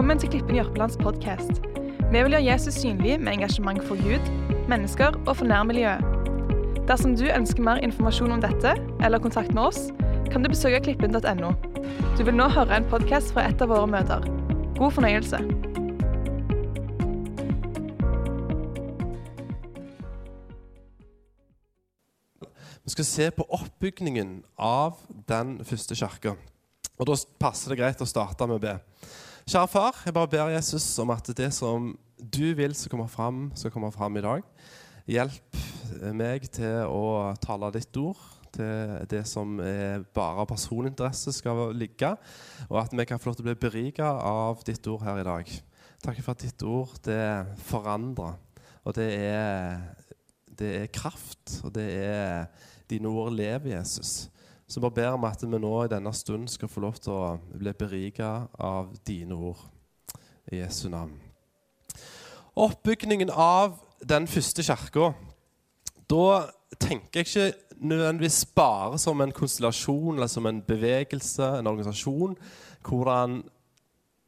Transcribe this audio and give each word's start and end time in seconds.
Velkommen 0.00 0.18
til 0.18 0.30
Klippen 0.32 0.56
Jørpelands 0.56 0.94
podkast. 0.96 1.58
Vi 2.08 2.20
vil 2.24 2.32
gjøre 2.32 2.44
Jesus 2.46 2.78
synlig 2.80 3.18
med 3.20 3.34
engasjement 3.34 3.82
for 3.84 4.00
Gud, 4.00 4.30
mennesker 4.68 5.18
og 5.26 5.34
for 5.36 5.44
nærmiljøet. 5.44 6.00
Dersom 6.88 7.12
du 7.20 7.26
ønsker 7.28 7.60
mer 7.60 7.82
informasjon 7.84 8.32
om 8.32 8.40
dette, 8.40 8.72
eller 9.04 9.20
kontakt 9.20 9.52
med 9.52 9.62
oss, 9.66 9.82
kan 10.32 10.40
du 10.40 10.48
besøke 10.48 10.80
klippen.no. 10.86 11.52
Du 12.16 12.24
vil 12.24 12.32
nå 12.32 12.48
høre 12.48 12.80
en 12.80 12.88
podkast 12.88 13.34
fra 13.36 13.44
et 13.50 13.60
av 13.60 13.68
våre 13.68 13.92
møter. 13.92 14.24
God 14.80 14.96
fornøyelse. 14.96 15.44
Vi 22.88 22.96
skal 22.96 23.12
se 23.12 23.30
på 23.36 23.50
oppbygningen 23.52 24.38
av 24.56 24.96
den 25.28 25.58
første 25.60 25.92
kirka. 25.92 26.38
Og 26.96 27.12
Da 27.12 27.20
passer 27.36 27.74
det 27.74 27.84
greit 27.84 28.00
å 28.00 28.08
starte 28.08 28.48
med 28.48 28.62
å 28.62 28.64
be. 28.64 28.78
Kjære 29.50 29.66
far, 29.66 29.96
jeg 30.06 30.14
bare 30.14 30.28
ber 30.30 30.50
Jesus 30.52 30.84
om 31.02 31.10
at 31.10 31.26
det 31.34 31.48
som 31.50 31.88
du 32.22 32.52
vil 32.54 32.70
skal 32.78 32.92
komme 32.92 33.08
fram, 33.10 33.38
skal 33.58 33.72
komme 33.74 33.88
fram 33.90 34.14
i 34.14 34.22
dag. 34.22 34.44
Hjelp 35.10 35.58
meg 36.14 36.44
til 36.54 36.84
å 36.86 37.32
tale 37.42 37.72
ditt 37.74 37.98
ord, 37.98 38.20
til 38.54 38.92
det 39.10 39.24
som 39.26 39.58
er 39.58 40.04
bare 40.14 40.46
personinteresse 40.46 41.34
skal 41.34 41.74
ligge, 41.74 42.12
og 42.68 42.78
at 42.84 42.94
vi 42.94 43.08
kan 43.10 43.18
få 43.18 43.32
lov 43.32 43.40
til 43.40 43.48
å 43.48 43.48
bli 43.48 43.58
berika 43.66 44.12
av 44.22 44.62
ditt 44.68 44.86
ord 44.86 45.02
her 45.08 45.18
i 45.18 45.26
dag. 45.26 45.50
Takk 46.06 46.22
for 46.22 46.36
at 46.36 46.46
ditt 46.46 46.62
ord 46.62 46.94
det 47.10 47.26
forandrer, 47.66 48.38
og 48.86 48.98
det 49.00 49.10
er, 49.18 49.80
det 50.46 50.74
er 50.84 50.92
kraft, 50.94 51.58
og 51.64 51.74
det 51.74 51.88
er 52.04 52.46
dine 52.86 53.10
ord 53.10 53.34
lever, 53.34 53.72
Jesus. 53.80 54.28
Så 54.70 54.80
bare 54.80 54.94
ber 54.94 55.16
om 55.16 55.24
at 55.26 55.40
vi 55.42 55.58
nå 55.58 55.72
i 55.82 55.90
denne 55.90 56.12
stund 56.14 56.46
skal 56.48 56.70
få 56.70 56.80
lov 56.84 56.98
til 57.02 57.10
å 57.10 57.30
bli 57.58 57.72
berika 57.74 58.46
av 58.54 58.92
dine 59.06 59.34
ord. 59.34 59.64
I 60.50 60.60
Jesu 60.60 60.88
navn. 60.90 61.16
Oppbygningen 62.58 63.30
av 63.30 63.76
den 64.02 64.26
første 64.26 64.64
kirka 64.66 65.12
Da 66.10 66.50
tenker 66.80 67.20
jeg 67.20 67.26
ikke 67.28 67.76
nødvendigvis 67.80 68.44
bare 68.54 68.98
som 68.98 69.20
en 69.20 69.32
konstellasjon 69.32 70.16
eller 70.16 70.30
som 70.30 70.46
en 70.46 70.62
bevegelse, 70.62 71.44
en 71.58 71.70
organisasjon, 71.70 72.34
hvordan 72.86 73.36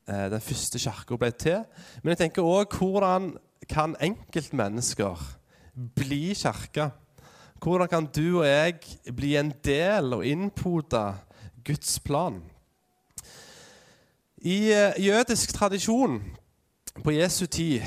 eh, 0.08 0.28
den 0.30 0.40
første 0.40 0.78
kirka 0.78 1.18
ble 1.18 1.30
til. 1.30 1.62
Men 2.02 2.14
jeg 2.14 2.22
tenker 2.24 2.46
òg 2.46 2.78
hvordan 2.78 3.32
kan 3.70 3.96
enkeltmennesker 4.00 5.22
bli 5.98 6.34
kirke? 6.38 6.90
Hvordan 7.62 7.86
kan 7.86 8.06
du 8.10 8.40
og 8.40 8.46
jeg 8.46 8.80
bli 9.14 9.36
en 9.38 9.52
del 9.62 10.16
og 10.16 10.24
innpode 10.26 11.02
Guds 11.62 12.00
plan? 12.02 12.40
I 14.42 14.72
eh, 14.74 14.98
jødisk 14.98 15.54
tradisjon 15.54 16.16
på 17.04 17.14
Jesu 17.14 17.46
tid 17.46 17.84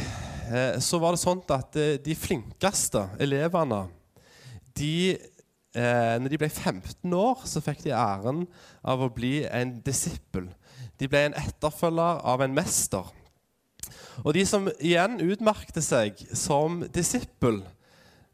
eh, 0.47 0.79
så 0.79 1.01
var 1.03 1.11
det 1.11 1.19
sånn 1.25 1.43
at 1.51 1.75
eh, 1.75 1.97
de 1.99 2.15
flinkeste 2.15 3.03
elevene 3.19 3.81
de, 4.79 5.19
Når 5.75 6.31
de 6.31 6.37
ble 6.39 6.47
15 6.47 7.13
år, 7.19 7.43
så 7.43 7.59
fikk 7.59 7.81
de 7.83 7.91
æren 7.91 8.45
av 8.79 9.01
å 9.03 9.11
bli 9.11 9.41
en 9.43 9.73
disippel. 9.83 10.47
De 10.99 11.07
ble 11.11 11.25
en 11.27 11.35
etterfølger 11.35 12.21
av 12.23 12.43
en 12.43 12.55
mester. 12.55 13.11
Og 14.23 14.35
de 14.35 14.45
som 14.47 14.69
igjen 14.79 15.19
utmerkte 15.19 15.83
seg 15.83 16.19
som 16.31 16.79
disippel, 16.95 17.59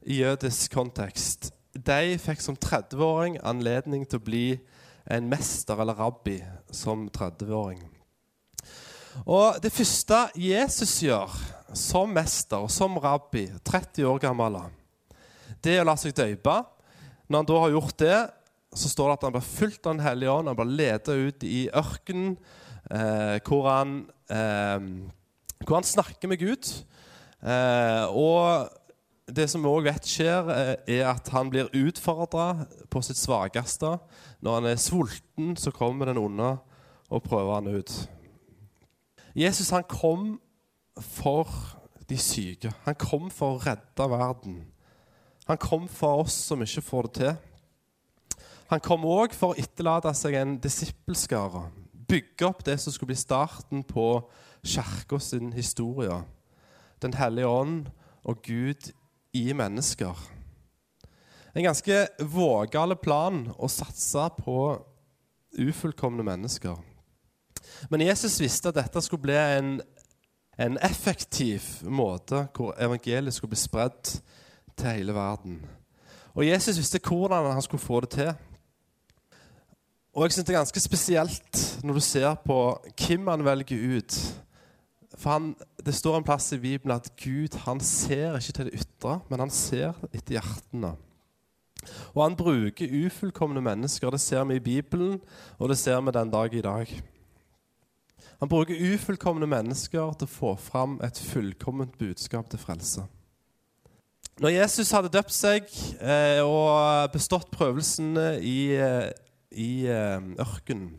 i 0.05 0.21
jødisk 0.21 0.73
kontekst, 0.73 1.51
de 1.71 2.17
fikk 2.19 2.41
som 2.43 2.57
30-åring 2.57 3.37
anledning 3.47 4.03
til 4.09 4.19
å 4.19 4.25
bli 4.25 4.45
en 5.11 5.29
mester 5.31 5.79
eller 5.81 5.97
rabbi 5.97 6.39
som 6.73 7.07
30-åring. 7.13 7.81
Og 9.25 9.59
Det 9.63 9.71
første 9.73 10.27
Jesus 10.39 11.01
gjør 11.03 11.31
som 11.75 12.11
mester 12.13 12.63
og 12.63 12.71
som 12.71 12.97
rabbi, 12.99 13.47
30 13.63 14.07
år 14.07 14.19
gammel, 14.23 14.59
det 15.63 15.77
er 15.77 15.83
å 15.83 15.89
la 15.89 15.97
seg 15.99 16.15
døype. 16.15 16.61
Når 17.27 17.43
han 17.43 17.49
da 17.49 17.59
har 17.63 17.73
gjort 17.75 17.97
det, 18.01 18.19
så 18.75 18.89
står 18.91 19.09
det 19.09 19.17
at 19.17 19.25
han 19.27 19.35
blir 19.35 19.45
fulgt 19.45 19.85
av 19.85 19.95
Den 19.95 20.05
hellige 20.05 20.31
ånd. 20.31 20.47
Han 20.47 20.59
blir 20.59 20.77
ledet 20.79 21.17
ut 21.27 21.43
i 21.43 21.67
ørkenen, 21.69 22.37
eh, 22.89 23.37
hvor, 23.47 23.67
han, 23.67 24.05
eh, 24.31 24.79
hvor 25.65 25.75
han 25.79 25.87
snakker 25.87 26.31
med 26.31 26.39
Gud. 26.39 26.71
Eh, 27.41 28.05
og 28.15 28.69
det 29.35 29.47
som 29.49 29.63
vi 29.63 29.69
òg 29.71 29.85
vet 29.87 30.07
skjer, 30.07 30.49
eh, 30.51 30.99
er 30.99 31.07
at 31.11 31.29
han 31.33 31.49
blir 31.49 31.71
utfordra 31.73 32.65
på 32.89 33.01
sitt 33.05 33.19
svakeste. 33.19 33.97
Når 34.41 34.59
han 34.59 34.69
er 34.71 34.81
sulten, 34.81 35.55
så 35.57 35.71
kommer 35.71 36.05
den 36.05 36.17
onde 36.17 36.57
og 37.09 37.23
prøver 37.23 37.53
han 37.53 37.67
ut. 37.67 38.09
Jesus 39.35 39.69
han 39.69 39.83
kom 39.87 40.39
for 40.99 41.47
de 42.09 42.17
syke. 42.17 42.73
Han 42.85 42.95
kom 42.95 43.29
for 43.31 43.55
å 43.55 43.63
redde 43.63 44.09
verden. 44.11 44.59
Han 45.47 45.57
kom 45.57 45.87
for 45.87 46.25
oss 46.25 46.33
som 46.33 46.61
ikke 46.61 46.83
får 46.83 47.07
det 47.07 47.13
til. 47.13 47.37
Han 48.71 48.79
kom 48.79 49.03
òg 49.07 49.33
for 49.35 49.51
å 49.51 49.59
etterlate 49.59 50.13
seg 50.15 50.37
en 50.39 50.57
disippelskare. 50.63 51.65
Bygge 52.07 52.47
opp 52.47 52.63
det 52.67 52.77
som 52.79 52.93
skulle 52.93 53.11
bli 53.11 53.19
starten 53.19 53.83
på 53.87 54.05
kirka 54.63 55.19
sin 55.19 55.51
historie. 55.55 56.21
Den 57.01 57.13
hellige 57.13 57.47
ånd 57.47 57.89
og 58.23 58.43
Gud 58.45 58.91
i 59.33 59.53
mennesker. 59.53 60.17
En 61.53 61.63
ganske 61.63 62.07
vågal 62.19 62.95
plan 62.95 63.43
å 63.57 63.67
satse 63.71 64.29
på 64.39 64.57
ufullkomne 65.59 66.23
mennesker. 66.23 66.77
Men 67.89 68.03
Jesus 68.05 68.39
visste 68.41 68.71
at 68.71 68.79
dette 68.79 69.01
skulle 69.03 69.25
bli 69.25 69.35
en, 69.35 69.73
en 70.57 70.77
effektiv 70.83 71.65
måte 71.83 72.45
hvor 72.55 72.75
evangeliet 72.79 73.35
skulle 73.35 73.55
bli 73.55 73.59
spredd 73.59 74.15
til 74.77 74.87
hele 74.87 75.15
verden. 75.15 75.59
Og 76.31 76.47
Jesus 76.47 76.79
visste 76.79 77.01
hvordan 77.03 77.51
han 77.51 77.61
skulle 77.61 77.83
få 77.83 77.99
det 78.05 78.13
til. 78.15 78.31
Og 80.13 80.23
jeg 80.23 80.31
synes 80.31 80.45
Det 80.45 80.53
er 80.53 80.59
ganske 80.59 80.79
spesielt 80.79 81.83
når 81.83 81.93
du 81.93 81.99
ser 81.99 82.35
på 82.45 82.57
hvem 83.07 83.27
han 83.27 83.45
velger 83.45 83.97
ut 83.97 84.17
for 85.17 85.29
han, 85.29 85.55
Det 85.85 85.95
står 85.95 86.17
en 86.17 86.23
plass 86.23 86.51
i 86.53 86.59
Bibelen 86.61 86.95
at 86.95 87.09
Gud 87.17 87.57
han 87.65 87.79
ser 87.79 88.37
ikke 88.37 88.53
til 88.53 88.67
det 88.69 88.81
ytre, 88.83 89.19
men 89.29 89.39
han 89.39 89.49
ser 89.49 89.97
etter 90.13 90.37
hjertene. 90.37 90.95
Og 92.13 92.23
han 92.23 92.35
bruker 92.37 92.91
ufullkomne 93.05 93.61
mennesker. 93.61 94.09
Det 94.09 94.21
ser 94.21 94.43
vi 94.45 94.55
i 94.55 94.63
Bibelen, 94.63 95.19
og 95.57 95.69
det 95.69 95.77
ser 95.77 96.01
vi 96.01 96.13
den 96.13 96.31
dag 96.31 96.53
i 96.53 96.61
dag. 96.61 97.01
Han 98.39 98.49
bruker 98.49 98.93
ufullkomne 98.93 99.47
mennesker 99.49 100.13
til 100.17 100.29
å 100.29 100.35
få 100.35 100.55
fram 100.57 100.99
et 101.05 101.17
fullkomment 101.17 101.97
budskap 101.97 102.49
til 102.49 102.61
frelse. 102.61 103.03
Når 104.41 104.55
Jesus 104.55 104.89
hadde 104.95 105.11
døpt 105.13 105.33
seg 105.35 105.67
eh, 106.01 106.39
og 106.41 107.11
bestått 107.13 107.51
prøvelsene 107.53 108.39
i, 108.41 108.73
eh, 108.73 109.11
i 109.51 109.85
eh, 109.85 110.23
ørkenen, 110.41 110.95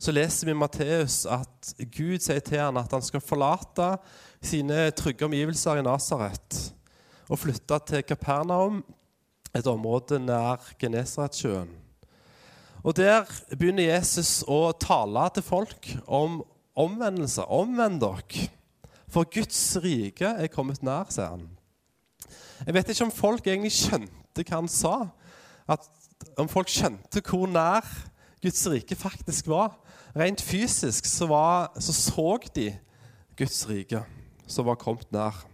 så 0.00 0.14
leser 0.16 0.48
vi 0.48 0.54
i 0.54 0.56
Matteus 0.56 1.22
at 1.28 1.74
Gud 1.92 2.22
sier 2.24 2.40
til 2.44 2.62
ham 2.62 2.78
at 2.80 2.92
han 2.94 3.04
skal 3.04 3.20
forlate 3.20 3.92
sine 4.40 4.88
trygge 4.96 5.26
omgivelser 5.28 5.80
i 5.80 5.84
Nasaret 5.84 6.60
og 7.30 7.38
flytte 7.38 7.76
til 7.86 8.02
Kapernaum, 8.08 8.80
et 9.54 9.66
område 9.66 10.18
nær 10.22 10.62
Genesaretsjøen. 10.80 11.68
Og 12.82 12.96
Der 12.96 13.28
begynner 13.52 13.90
Jesus 13.90 14.40
å 14.48 14.72
tale 14.72 15.26
til 15.34 15.44
folk 15.44 15.90
om 16.06 16.40
omvendelse. 16.74 17.44
Omvend 17.44 18.00
dere, 18.00 18.48
for 19.10 19.28
Guds 19.28 19.60
rike 19.82 20.32
er 20.32 20.50
kommet 20.52 20.82
nær, 20.86 21.10
sier 21.12 21.34
han. 21.34 21.44
Jeg 22.64 22.76
vet 22.76 22.92
ikke 22.92 23.06
om 23.08 23.12
folk 23.14 23.46
egentlig 23.46 23.74
skjønte 23.76 24.44
hva 24.46 24.62
han 24.62 24.70
sa. 24.70 24.94
At, 25.68 25.84
om 26.40 26.48
folk 26.48 26.72
skjønte 26.72 27.22
hvor 27.26 27.50
nær 27.50 27.84
Guds 28.40 28.64
rike 28.72 28.96
faktisk 28.96 29.50
var. 29.52 29.76
Rent 30.16 30.42
fysisk 30.42 31.06
så, 31.06 31.26
var, 31.30 31.70
så, 31.78 31.92
så 31.92 32.38
de 32.54 32.72
Guds 33.38 33.62
rike 33.68 34.02
som 34.50 34.66
var 34.66 34.80
kommet 34.80 35.10
nær. 35.14 35.44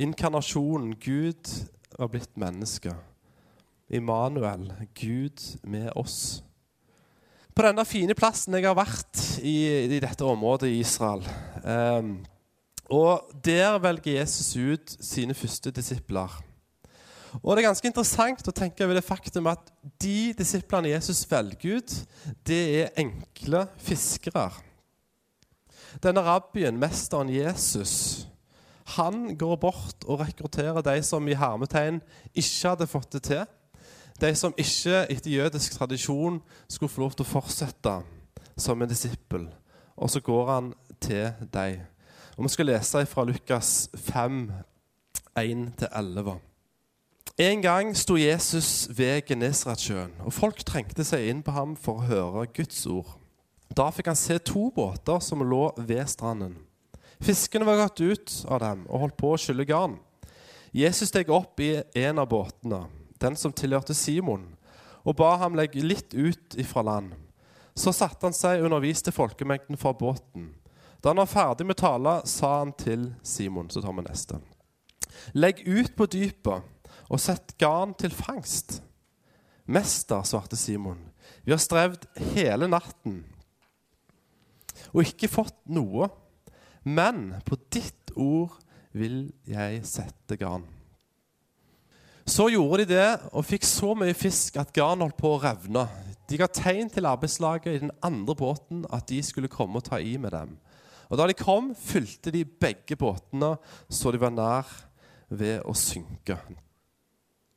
Inkarnasjonen, 0.00 0.94
Gud 0.98 1.50
var 1.98 2.08
blitt 2.10 2.36
menneske. 2.40 2.94
Immanuel, 3.92 4.72
Gud 4.96 5.42
med 5.62 5.90
oss. 5.96 6.42
På 7.54 7.62
denne 7.62 7.84
fine 7.86 8.16
plassen 8.18 8.56
jeg 8.56 8.66
har 8.66 8.74
vært 8.74 9.20
i, 9.44 9.86
i 9.86 10.00
dette 10.02 10.26
området 10.26 10.72
i 10.72 10.80
Israel 10.82 11.20
um, 11.62 12.16
Og 12.90 13.28
Der 13.46 13.76
velger 13.78 14.16
Jesus 14.18 14.56
ut 14.56 14.96
sine 14.98 15.36
første 15.38 15.70
disipler. 15.70 16.34
Og 17.42 17.56
Det 17.56 17.62
er 17.62 17.68
ganske 17.68 17.88
interessant 17.88 18.48
å 18.48 18.54
tenke 18.54 18.84
over 18.84 18.94
det 18.94 19.04
faktum 19.06 19.48
at 19.50 19.72
de 20.02 20.34
disiplene 20.38 20.92
Jesus 20.92 21.24
velger 21.30 21.80
ut, 21.80 21.96
det 22.46 22.62
er 22.78 23.00
enkle 23.00 23.64
fiskere. 23.82 24.50
Denne 26.02 26.22
rabbien, 26.26 26.78
mesteren 26.78 27.30
Jesus, 27.30 28.26
han 28.96 29.36
går 29.38 29.56
bort 29.56 30.04
og 30.06 30.20
rekrutterer 30.20 30.84
de 30.84 31.02
som 31.02 31.26
i 31.28 31.36
hermetegn 31.38 32.00
ikke 32.34 32.74
hadde 32.74 32.90
fått 32.90 33.14
det 33.16 33.22
til. 33.30 33.44
De 34.20 34.30
som 34.38 34.54
ikke 34.58 35.06
etter 35.10 35.32
jødisk 35.32 35.78
tradisjon 35.78 36.38
skulle 36.68 36.92
få 36.92 37.02
lov 37.02 37.16
til 37.16 37.26
å 37.26 37.32
fortsette 37.32 37.96
som 38.56 38.82
en 38.82 38.90
disippel. 38.90 39.48
Og 39.96 40.10
så 40.10 40.22
går 40.22 40.50
han 40.52 40.72
til 41.00 41.32
deg. 41.54 41.80
Og 42.36 42.44
Vi 42.44 42.48
skal 42.54 42.66
lese 42.66 43.06
fra 43.06 43.24
Lukas 43.24 43.88
5, 43.94 44.52
1-11. 45.38 46.53
En 47.38 47.62
gang 47.62 47.96
sto 47.98 48.14
Jesus 48.14 48.86
ved 48.94 49.24
Genesaretsjøen, 49.26 50.12
og 50.22 50.30
folk 50.32 50.60
trengte 50.62 51.02
seg 51.02 51.24
inn 51.26 51.40
på 51.42 51.50
ham 51.50 51.72
for 51.74 51.98
å 51.98 52.06
høre 52.06 52.44
Guds 52.54 52.84
ord. 52.86 53.08
Da 53.74 53.88
fikk 53.90 54.06
han 54.06 54.18
se 54.18 54.36
to 54.38 54.68
båter 54.70 55.18
som 55.18 55.40
lå 55.42 55.64
ved 55.74 56.06
stranden. 56.12 56.52
Fiskene 57.18 57.66
var 57.66 57.80
gått 57.80 58.04
ut 58.06 58.34
av 58.46 58.60
dem 58.62 58.84
og 58.86 59.02
holdt 59.02 59.16
på 59.18 59.32
å 59.34 59.40
skylle 59.42 59.66
garn. 59.66 59.96
Jesus 60.70 61.10
steg 61.10 61.32
opp 61.34 61.58
i 61.58 61.72
en 62.04 62.20
av 62.22 62.28
båtene, 62.30 62.84
den 63.18 63.34
som 63.34 63.50
tilhørte 63.50 63.96
Simon, 63.98 64.44
og 65.02 65.16
ba 65.18 65.32
ham 65.42 65.58
legge 65.58 65.82
litt 65.82 66.14
ut 66.14 66.54
ifra 66.54 66.84
land. 66.86 67.16
Så 67.74 67.90
satte 67.90 68.28
han 68.28 68.36
seg 68.36 68.60
og 68.60 68.68
underviste 68.68 69.10
folkemengden 69.10 69.80
fra 69.80 69.90
båten. 69.90 70.52
Da 71.02 71.10
han 71.10 71.18
var 71.18 71.32
ferdig 71.32 71.66
med 71.66 71.80
tala, 71.82 72.20
sa 72.30 72.60
han 72.60 72.70
til 72.78 73.08
Simon 73.26 73.66
Så 73.74 73.82
tar 73.82 73.98
vi 73.98 74.06
neste. 74.06 74.38
Legg 75.34 75.66
ut 75.66 75.96
på 75.98 76.06
dypet 76.06 76.70
og 77.10 77.20
sett 77.22 77.56
garn 77.60 77.94
til 77.98 78.12
fangst. 78.14 78.80
Mester, 79.64 80.24
svarte 80.28 80.56
Simon, 80.60 81.00
vi 81.44 81.52
har 81.52 81.62
strevd 81.62 82.04
hele 82.34 82.68
natten 82.68 83.22
og 84.94 85.02
ikke 85.08 85.30
fått 85.30 85.56
noe. 85.72 86.08
Men 86.84 87.32
på 87.46 87.58
ditt 87.72 88.12
ord 88.20 88.54
vil 88.94 89.26
jeg 89.48 89.82
sette 89.88 90.36
garn. 90.38 90.66
Så 92.24 92.48
gjorde 92.52 92.84
de 92.84 92.94
det 92.94 93.08
og 93.36 93.44
fikk 93.44 93.66
så 93.68 93.92
mye 93.98 94.16
fisk 94.16 94.56
at 94.60 94.72
garn 94.76 95.02
holdt 95.04 95.18
på 95.20 95.34
å 95.34 95.40
revne. 95.42 95.84
De 96.28 96.38
ga 96.40 96.48
tegn 96.48 96.88
til 96.92 97.08
arbeidslaget 97.08 97.72
i 97.72 97.82
den 97.82 97.92
andre 98.04 98.36
båten 98.38 98.84
at 98.92 99.08
de 99.10 99.20
skulle 99.24 99.52
komme 99.52 99.80
og 99.80 99.88
ta 99.90 100.00
i 100.00 100.16
med 100.20 100.32
dem. 100.32 100.54
Og 101.10 101.18
Da 101.20 101.26
de 101.28 101.36
kom, 101.36 101.74
fylte 101.76 102.32
de 102.32 102.44
begge 102.44 102.96
båtene 102.96 103.54
så 103.92 104.12
de 104.12 104.20
var 104.20 104.32
nær 104.32 104.70
ved 105.28 105.60
å 105.68 105.74
synke. 105.76 106.38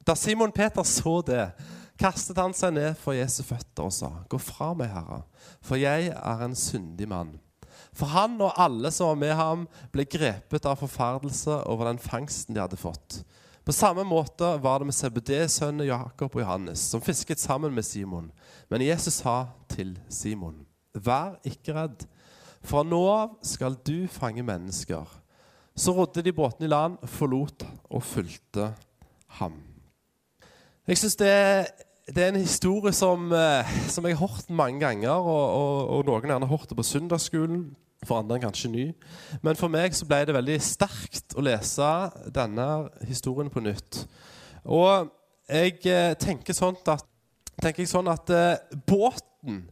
Da 0.07 0.15
Simon 0.15 0.51
Peter 0.51 0.83
så 0.83 1.19
det, 1.21 1.49
kastet 1.99 2.37
han 2.39 2.53
seg 2.55 2.77
ned 2.77 2.93
for 3.01 3.17
Jesu 3.17 3.41
føtter 3.43 3.89
og 3.89 3.91
sa, 3.91 4.11
'Gå 4.29 4.39
fra 4.39 4.69
meg, 4.73 4.87
Herre, 4.87 5.25
for 5.59 5.75
jeg 5.75 6.13
er 6.15 6.43
en 6.45 6.55
syndig 6.55 7.09
mann.' 7.11 7.39
For 7.93 8.05
han 8.05 8.39
og 8.41 8.53
alle 8.55 8.91
som 8.91 9.07
var 9.07 9.19
med 9.19 9.35
ham, 9.35 9.67
ble 9.91 10.05
grepet 10.05 10.65
av 10.65 10.79
forferdelse 10.79 11.67
over 11.67 11.89
den 11.89 11.99
fangsten 11.99 12.55
de 12.55 12.61
hadde 12.61 12.79
fått. 12.79 13.23
På 13.65 13.75
samme 13.75 14.05
måte 14.07 14.55
var 14.63 14.79
det 14.79 14.87
med 14.87 14.95
CBD-sønnene 14.95 15.89
Jakob 15.89 16.35
og 16.35 16.41
Johannes, 16.41 16.79
som 16.79 17.01
fisket 17.01 17.39
sammen 17.39 17.73
med 17.73 17.83
Simon. 17.83 18.31
Men 18.69 18.81
Jesus 18.81 19.19
sa 19.19 19.47
til 19.67 19.99
Simon, 20.09 20.65
'Vær 20.95 21.35
ikke 21.43 21.73
redd, 21.73 22.07
fra 22.63 22.83
nå 22.83 23.07
av 23.09 23.35
skal 23.43 23.75
du 23.75 24.07
fange 24.07 24.43
mennesker.' 24.43 25.19
Så 25.75 25.91
rodde 25.91 26.21
de 26.21 26.31
båten 26.31 26.65
i 26.65 26.67
land, 26.67 26.97
forlot 27.03 27.67
og 27.89 28.03
fulgte 28.03 28.73
ham. 29.27 29.66
Jeg 30.87 31.01
syns 31.01 31.17
det, 31.19 31.31
det, 32.07 32.21
er 32.23 32.29
en 32.31 32.39
historie 32.39 32.93
som, 32.95 33.25
eh, 33.35 33.71
som, 33.91 34.05
jeg 34.07 34.15
har 34.15 34.27
hørt 34.27 34.49
mange 34.49 34.79
ganger, 34.79 35.09
og, 35.09 35.43
og, 35.51 35.89
og 35.97 36.05
noen 36.07 36.29
gjerne 36.29 36.47
har 36.47 36.53
hørt 36.53 36.69
det 36.69 36.77
på 36.79 36.85
søndagsskolen. 36.87 37.65
For 38.05 38.21
andre 38.21 38.37
kanskje 38.39 38.69
ny. 38.71 38.83
Men 39.43 39.57
for 39.59 39.73
meg 39.73 39.95
så 39.97 40.05
ble 40.07 40.21
det 40.29 40.35
veldig 40.35 40.55
sterkt 40.63 41.33
å 41.35 41.43
lese 41.43 41.87
denne 42.31 42.67
historien 43.09 43.49
på 43.51 43.63
nytt. 43.65 44.03
Og 44.63 45.09
jeg 45.49 45.81
eh, 45.89 46.13
tenker 46.21 46.55
sånn 46.55 46.77
at, 46.87 47.03
tenker 47.57 47.83
jeg 47.83 47.91
sånn 47.91 48.07
at 48.11 48.31
eh, 48.31 48.77
båten 48.87 49.65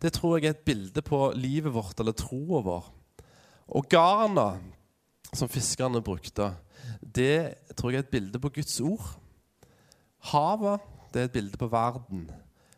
det 0.00 0.12
tror 0.14 0.36
jeg 0.36 0.52
er 0.52 0.54
et 0.54 0.68
bilde 0.68 1.02
på 1.02 1.32
livet 1.34 1.74
vårt, 1.74 1.98
eller 1.98 2.14
troa 2.14 2.62
vår. 2.68 2.86
Og 3.74 3.90
garna 3.90 4.52
som 5.34 5.50
fiskerne 5.50 6.04
brukte, 6.04 6.52
det 7.00 7.74
tror 7.74 7.90
jeg 7.90 8.04
er 8.04 8.06
et 8.06 8.14
bilde 8.14 8.38
på 8.38 8.52
Guds 8.60 8.78
ord. 8.86 9.16
Havet 10.20 10.80
det 11.10 11.20
er 11.20 11.24
et 11.26 11.32
bilde 11.34 11.58
på 11.58 11.66
verden, 11.66 12.28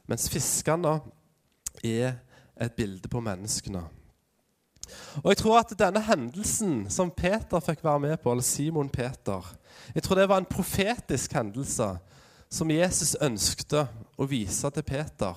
mens 0.09 0.29
fiskene 0.31 1.01
er 1.85 2.15
et 2.57 2.73
bilde 2.73 3.09
på 3.09 3.21
menneskene. 3.21 3.83
Og 5.23 5.29
jeg 5.31 5.41
tror 5.43 5.59
at 5.59 5.75
denne 5.79 6.01
hendelsen 6.05 6.87
som 6.91 7.11
Peter 7.11 7.61
fikk 7.61 7.85
være 7.85 8.01
med 8.01 8.17
på, 8.23 8.33
eller 8.33 8.47
Simon 8.47 8.89
Peter, 8.89 9.45
jeg 9.95 10.03
tror 10.03 10.17
det 10.17 10.29
var 10.29 10.41
en 10.41 10.49
profetisk 10.49 11.33
hendelse 11.33 11.89
som 12.53 12.71
Jesus 12.71 13.17
ønskte 13.21 13.87
å 14.21 14.29
vise 14.29 14.71
til 14.71 14.85
Peter. 14.85 15.37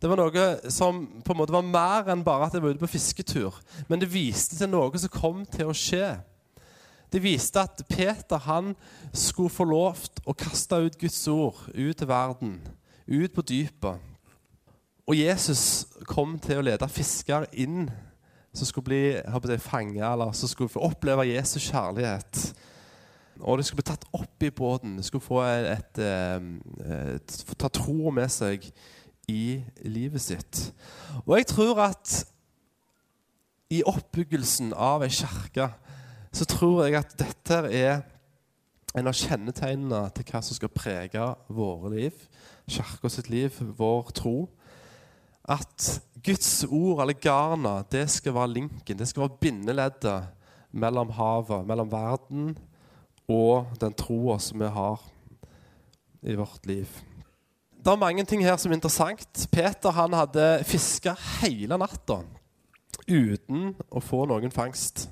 Det 0.00 0.10
var 0.10 0.20
noe 0.20 0.70
som 0.72 1.04
på 1.24 1.32
en 1.32 1.38
måte 1.38 1.54
var 1.54 1.64
mer 1.64 2.10
enn 2.12 2.24
bare 2.26 2.48
at 2.48 2.56
jeg 2.56 2.64
var 2.64 2.74
ute 2.74 2.82
på 2.82 2.92
fisketur. 2.92 3.54
Men 3.88 4.02
det 4.02 4.10
viste 4.12 4.58
til 4.58 4.68
noe 4.68 5.00
som 5.00 5.12
kom 5.12 5.46
til 5.48 5.70
å 5.70 5.76
skje. 5.76 6.10
Det 7.14 7.22
viste 7.22 7.62
at 7.62 7.82
Peter 7.86 8.40
han 8.42 8.72
skulle 9.14 9.52
få 9.52 9.64
lov 9.70 10.00
å 10.26 10.34
kaste 10.34 10.80
ut 10.82 10.96
Guds 10.98 11.20
ord 11.30 11.60
ut 11.70 11.94
til 11.94 12.08
verden, 12.10 12.56
ut 13.06 13.36
på 13.36 13.44
dypet. 13.46 14.00
Og 15.06 15.14
Jesus 15.14 15.84
kom 16.10 16.32
til 16.42 16.58
å 16.58 16.64
lede 16.66 16.88
fiskere 16.90 17.46
inn 17.52 17.86
som 18.50 18.66
skulle 18.66 18.88
bli 18.88 19.58
fanget, 19.62 20.02
eller 20.02 20.34
som 20.34 20.50
skulle 20.50 20.72
få 20.72 20.82
oppleve 20.88 21.28
Jesus 21.28 21.68
kjærlighet. 21.68 22.42
Og 23.38 23.58
de 23.58 23.68
skulle 23.68 23.84
bli 23.84 23.92
tatt 23.92 24.08
opp 24.10 24.42
i 24.42 24.50
båten. 24.50 24.96
De 24.98 25.06
skulle 25.06 25.22
få 25.22 25.38
et, 25.46 25.70
et, 25.70 26.02
et, 26.02 27.38
et 27.38 27.54
ta 27.54 27.70
tro 27.70 28.10
med 28.10 28.30
seg 28.30 28.66
i 29.30 29.62
livet 29.86 30.22
sitt. 30.22 30.66
Og 31.28 31.36
jeg 31.38 31.46
tror 31.54 31.78
at 31.92 32.24
i 33.70 33.84
oppbyggelsen 33.86 34.74
av 34.74 35.06
ei 35.06 35.14
kirke 35.14 35.70
så 36.34 36.46
tror 36.50 36.84
jeg 36.84 36.98
at 36.98 37.14
dette 37.18 37.60
er 37.70 38.02
en 38.94 39.10
av 39.10 39.16
kjennetegnene 39.18 40.02
til 40.14 40.26
hva 40.28 40.40
som 40.42 40.56
skal 40.56 40.72
prege 40.74 41.28
våre 41.52 41.90
liv, 41.94 42.26
kirka 42.70 43.10
sitt 43.10 43.30
liv, 43.30 43.56
vår 43.78 44.10
tro. 44.14 44.36
At 45.44 45.98
Guds 46.24 46.64
ord, 46.64 47.02
eller 47.02 47.18
garna, 47.20 47.80
det 47.90 48.06
skal 48.10 48.36
være 48.36 48.54
linken, 48.54 48.98
det 48.98 49.08
skal 49.10 49.26
være 49.26 49.40
bindeleddet 49.42 50.30
mellom 50.74 51.10
havet, 51.14 51.66
mellom 51.68 51.90
verden 51.92 52.54
og 53.30 53.74
den 53.80 53.94
troa 53.96 54.38
som 54.42 54.62
vi 54.62 54.70
har 54.74 55.02
i 56.24 56.36
vårt 56.38 56.66
liv. 56.66 56.88
Det 57.84 57.92
er 57.92 58.00
mange 58.00 58.24
ting 58.24 58.40
her 58.44 58.56
som 58.56 58.72
er 58.72 58.78
interessant. 58.78 59.44
Peter 59.52 59.92
han 59.92 60.16
hadde 60.16 60.64
fiska 60.64 61.12
hele 61.42 61.76
natta 61.76 62.22
uten 63.04 63.74
å 63.92 64.00
få 64.00 64.22
noen 64.30 64.54
fangst. 64.54 65.10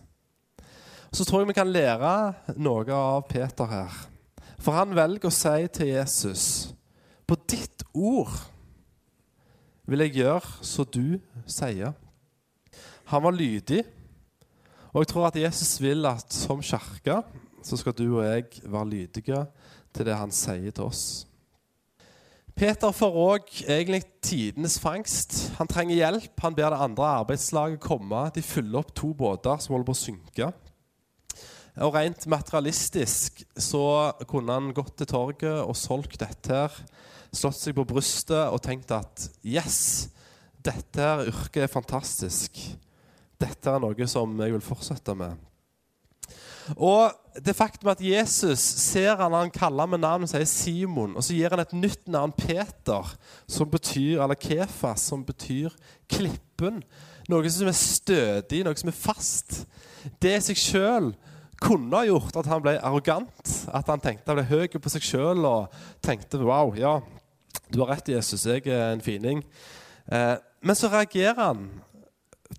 Så 1.12 1.24
tror 1.28 1.42
jeg 1.42 1.50
vi 1.50 1.56
kan 1.58 1.68
lære 1.68 2.12
noe 2.56 2.96
av 2.96 3.26
Peter 3.28 3.68
her. 3.68 3.96
For 4.62 4.72
han 4.72 4.94
velger 4.96 5.28
å 5.28 5.34
si 5.34 5.66
til 5.74 5.90
Jesus 5.90 6.44
På 7.26 7.36
ditt 7.48 7.84
ord 7.92 8.32
vil 9.88 10.04
jeg 10.04 10.22
gjøre 10.22 10.64
som 10.64 10.88
du 10.88 11.18
sier. 11.50 11.92
Han 13.10 13.24
var 13.24 13.34
lydig, 13.34 13.82
og 14.92 15.02
jeg 15.02 15.10
tror 15.10 15.26
at 15.26 15.36
Jesus 15.36 15.74
vil 15.82 16.06
at 16.08 16.32
som 16.32 16.62
kirke 16.64 17.18
så 17.62 17.76
skal 17.76 17.94
du 17.96 18.06
og 18.06 18.24
jeg 18.24 18.62
være 18.64 18.88
lydige 18.88 19.42
til 19.92 20.08
det 20.08 20.16
han 20.16 20.32
sier 20.32 20.72
til 20.72 20.86
oss. 20.86 21.04
Peter 22.56 22.92
får 22.92 23.16
òg 23.16 23.52
egentlig 23.64 24.02
tidenes 24.24 24.76
fangst. 24.80 25.54
Han 25.56 25.68
trenger 25.70 25.96
hjelp. 25.96 26.34
Han 26.44 26.56
ber 26.56 26.74
det 26.74 26.82
andre 26.84 27.06
arbeidslaget 27.22 27.80
komme. 27.80 28.26
De 28.34 28.44
fyller 28.44 28.82
opp 28.82 28.92
to 28.94 29.12
båter 29.16 29.56
som 29.60 29.72
holder 29.72 29.88
på 29.88 29.96
å 29.96 30.02
synke. 30.02 30.50
Og 31.80 31.94
Rent 31.96 32.26
materialistisk 32.28 33.44
så 33.56 33.84
kunne 34.28 34.58
han 34.58 34.74
gått 34.76 34.98
til 35.00 35.08
torget 35.08 35.62
og 35.62 35.76
solgt 35.78 36.18
dette 36.20 36.52
her, 36.52 36.74
slått 37.32 37.56
seg 37.56 37.76
på 37.78 37.86
brystet 37.88 38.52
og 38.52 38.60
tenkt 38.64 38.92
at 38.92 39.28
yes, 39.40 40.10
dette 40.60 41.00
her 41.00 41.24
yrket 41.30 41.64
er 41.64 41.72
fantastisk. 41.72 42.60
Dette 43.40 43.72
er 43.72 43.80
noe 43.82 44.06
som 44.10 44.36
jeg 44.44 44.52
vil 44.52 44.64
fortsette 44.64 45.16
med. 45.16 45.40
Og 46.76 47.10
det 47.42 47.56
faktum 47.56 47.90
at 47.90 48.04
Jesus 48.04 48.60
ser 48.60 49.16
han, 49.18 49.34
han 49.34 49.50
kaller 49.50 49.88
med 49.88 50.02
navn 50.04 50.28
sier 50.30 50.44
Simon, 50.46 51.16
og 51.16 51.24
så 51.24 51.34
gir 51.34 51.50
han 51.50 51.64
et 51.64 51.74
nytt 51.74 52.04
navn, 52.12 52.34
Peter, 52.36 53.16
som 53.50 53.70
betyr, 53.72 54.20
eller 54.22 54.38
Kefas, 54.38 55.08
som 55.08 55.24
betyr 55.26 55.72
klippen. 56.12 56.82
Noe 57.32 57.50
som 57.50 57.70
er 57.70 57.78
stødig, 57.78 58.62
noe 58.66 58.78
som 58.78 58.92
er 58.92 58.98
fast. 58.98 59.62
Det 60.22 60.36
i 60.36 60.44
seg 60.52 60.60
sjøl 60.60 61.12
kunne 61.62 61.94
ha 61.94 62.06
gjort 62.08 62.36
at 62.40 62.48
han 62.50 62.62
ble 62.64 62.74
arrogant. 62.82 63.52
At 63.70 63.90
han 63.90 64.02
tenkte 64.02 64.32
han 64.32 64.40
ble 64.40 64.48
høy 64.50 64.66
på 64.74 64.92
seg 64.92 65.06
sjøl 65.06 65.46
og 65.46 65.82
tenkte 66.04 66.42
wow, 66.42 66.74
ja, 66.78 66.98
du 67.72 67.80
har 67.82 67.94
rett, 67.94 68.10
Jesus, 68.12 68.44
jeg 68.46 68.66
er 68.66 68.92
en 68.92 69.04
fining. 69.04 69.42
Eh, 70.10 70.36
men 70.62 70.78
så 70.78 70.90
reagerer 70.92 71.38
han 71.38 71.66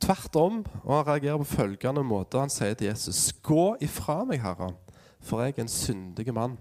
tvert 0.01 0.35
om, 0.39 0.61
og 0.83 0.93
han 0.95 1.07
reagerer 1.07 1.41
på 1.43 1.51
følgende 1.53 2.03
måte. 2.07 2.41
Han 2.41 2.51
sier 2.51 2.73
til 2.77 2.89
Jesus.: 2.89 3.31
Gå 3.45 3.75
ifra 3.83 4.23
meg, 4.27 4.41
Herre, 4.43 4.73
for 5.21 5.43
jeg 5.43 5.55
er 5.57 5.65
en 5.65 5.71
syndig 5.71 6.33
mann. 6.33 6.57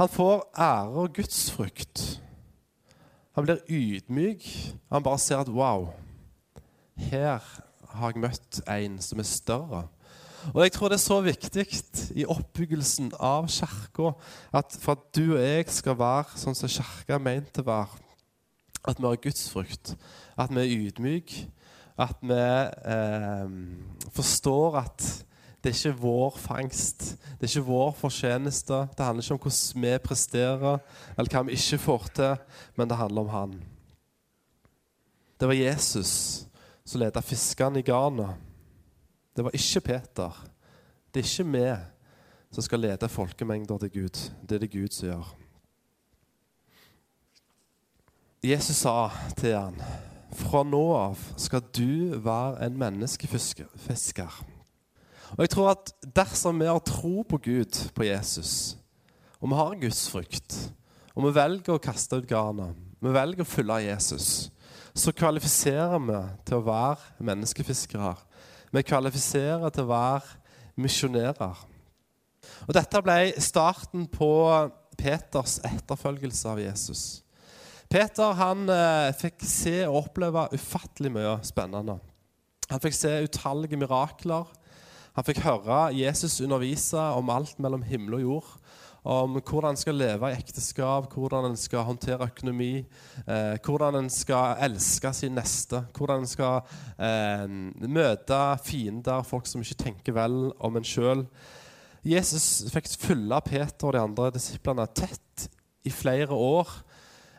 Han 0.00 0.08
får 0.08 0.48
ære 0.58 1.04
og 1.04 1.14
gudsfrykt. 1.14 2.22
Han 3.36 3.44
blir 3.44 3.62
ydmyk. 3.68 4.48
Han 4.92 5.02
bare 5.02 5.18
ser 5.18 5.44
at 5.44 5.48
wow, 5.48 5.92
her 6.96 7.40
har 7.92 8.10
jeg 8.10 8.20
møtt 8.20 8.60
en 8.68 8.98
som 9.00 9.20
er 9.20 9.28
større. 9.28 9.86
Og 10.50 10.62
jeg 10.64 10.72
tror 10.74 10.90
det 10.90 10.98
er 10.98 11.04
så 11.04 11.20
viktig 11.22 11.66
i 12.18 12.26
oppbyggelsen 12.26 13.12
av 13.22 13.46
kirka 13.52 14.12
at 14.58 14.74
for 14.82 14.96
at 14.96 15.04
du 15.14 15.36
og 15.36 15.42
jeg 15.42 15.68
skal 15.70 15.98
være 15.98 16.40
sånn 16.42 16.58
som 16.58 16.72
kirka 16.72 17.16
er 17.16 17.22
ment 17.22 17.62
å 17.62 17.66
være, 17.66 18.00
at 18.82 18.98
vi 18.98 19.06
har 19.06 19.20
gudsfrykt, 19.22 19.94
at 20.34 20.50
vi 20.50 20.62
er 20.64 20.72
ydmyke, 20.88 21.44
at 22.02 22.18
vi 22.24 22.40
eh, 22.96 23.52
forstår 24.10 24.80
at 24.82 25.10
det 25.62 25.70
er 25.70 25.78
ikke 25.78 26.00
vår 26.02 26.38
fangst, 26.42 27.04
det 27.38 27.46
er 27.46 27.52
ikke 27.52 27.68
vår 27.68 27.92
fortjeneste. 27.94 28.80
Det 28.96 29.04
handler 29.06 29.22
ikke 29.22 29.36
om 29.36 29.42
hvordan 29.44 29.84
vi 29.84 29.98
presterer, 30.02 30.80
eller 31.14 31.30
hva 31.30 31.42
vi 31.46 31.54
ikke 31.54 31.78
får 31.84 32.08
til, 32.16 32.32
men 32.74 32.90
det 32.90 32.98
handler 32.98 33.22
om 33.22 33.30
Han. 33.30 33.52
Det 35.38 35.48
var 35.48 35.54
Jesus 35.54 36.46
som 36.84 37.00
ledet 37.00 37.24
fiskene 37.24 37.78
i 37.78 37.86
Ghana. 37.86 38.32
Det 39.36 39.44
var 39.44 39.54
ikke 39.56 39.80
Peter. 39.80 40.48
Det 41.14 41.20
er 41.20 41.28
ikke 41.28 41.52
vi 41.52 41.66
som 42.52 42.62
skal 42.62 42.80
lede 42.84 43.08
folkemengder 43.08 43.78
til 43.78 43.90
Gud. 43.90 44.30
Det 44.48 44.54
er 44.54 44.58
det 44.58 44.72
Gud 44.72 44.92
som 44.92 45.08
gjør. 45.08 45.36
Jesus 48.44 48.76
sa 48.76 49.10
til 49.36 49.54
han, 49.54 49.82
'Fra 50.32 50.62
nå 50.62 50.94
av 50.96 51.18
skal 51.36 51.60
du 51.60 52.18
være 52.18 52.66
en 52.66 52.78
menneskefisker.' 52.78 54.44
Og 55.32 55.38
jeg 55.38 55.50
tror 55.50 55.70
at 55.70 55.92
Dersom 56.16 56.60
vi 56.60 56.66
har 56.66 56.78
tro 56.78 57.22
på 57.22 57.38
Gud, 57.38 57.90
på 57.94 58.02
Jesus, 58.02 58.76
og 59.40 59.48
vi 59.48 59.54
har 59.54 59.80
gudsfrykt, 59.80 60.72
og 61.14 61.24
vi 61.24 61.34
velger 61.34 61.74
å 61.74 61.78
kaste 61.78 62.16
ut 62.16 62.28
garnet, 62.28 62.74
vi 63.00 63.08
velger 63.08 63.40
å 63.40 63.48
følge 63.48 63.78
Jesus, 63.86 64.50
så 64.94 65.12
kvalifiserer 65.12 65.98
vi 65.98 66.20
til 66.44 66.56
å 66.56 66.66
være 66.66 67.24
menneskefiskere. 67.24 68.16
Vi 68.72 68.84
kvalifiserer 68.88 69.68
til 69.68 69.84
å 69.84 69.90
være 69.90 70.80
misjonærer. 70.80 71.58
Og 72.64 72.72
Dette 72.72 73.02
ble 73.04 73.18
starten 73.42 74.06
på 74.08 74.30
Peters 74.96 75.58
etterfølgelse 75.66 76.48
av 76.48 76.62
Jesus. 76.62 77.02
Peter 77.92 78.32
han 78.38 78.64
eh, 78.72 79.10
fikk 79.18 79.44
se 79.44 79.74
og 79.84 80.06
oppleve 80.06 80.46
ufattelig 80.56 81.12
mye 81.12 81.34
spennende. 81.44 81.98
Han 82.70 82.80
fikk 82.80 82.96
se 82.96 83.12
utallige 83.26 83.76
mirakler. 83.76 84.48
Han 85.12 85.26
fikk 85.28 85.42
høre 85.44 85.90
Jesus 85.92 86.38
undervise 86.40 87.02
om 87.18 87.28
alt 87.34 87.58
mellom 87.60 87.84
himmel 87.84 88.16
og 88.16 88.24
jord. 88.24 88.52
Om 89.02 89.40
hvordan 89.40 89.72
en 89.74 89.80
skal 89.80 89.96
leve 89.98 90.30
i 90.30 90.36
ekteskap, 90.38 91.08
hvordan 91.10 91.48
en 91.48 91.58
skal 91.58 91.86
håndtere 91.88 92.28
økonomi, 92.30 92.84
eh, 93.26 93.56
hvordan 93.58 93.98
en 93.98 94.10
skal 94.12 94.60
elske 94.62 95.10
sin 95.18 95.34
neste, 95.34 95.82
hvordan 95.96 96.22
en 96.22 96.30
skal 96.30 96.60
eh, 97.02 97.48
møte 97.82 98.40
fiender, 98.62 99.26
folk 99.26 99.50
som 99.50 99.64
ikke 99.64 99.80
tenker 99.82 100.14
vel 100.14 100.52
om 100.62 100.78
en 100.78 100.86
sjøl. 100.86 101.26
Jesus 102.06 102.70
fikk 102.70 102.90
følge 102.98 103.42
Peter 103.46 103.90
og 103.90 103.96
de 103.96 104.02
andre 104.06 104.30
disiplene 104.34 104.86
tett 104.94 105.48
i 105.82 105.90
flere 105.90 106.34
år 106.34 106.70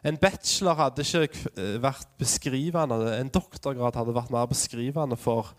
en 0.03 0.17
bachelor 0.19 0.75
hadde 0.75 1.03
ikke 1.05 1.51
eh, 1.55 1.77
vært 1.79 2.09
beskrivende, 2.19 2.97
en 3.15 3.31
doktorgrad 3.31 3.95
hadde 3.95 4.15
vært 4.15 4.33
mer 4.35 4.49
beskrivende 4.51 5.15
for 5.19 5.53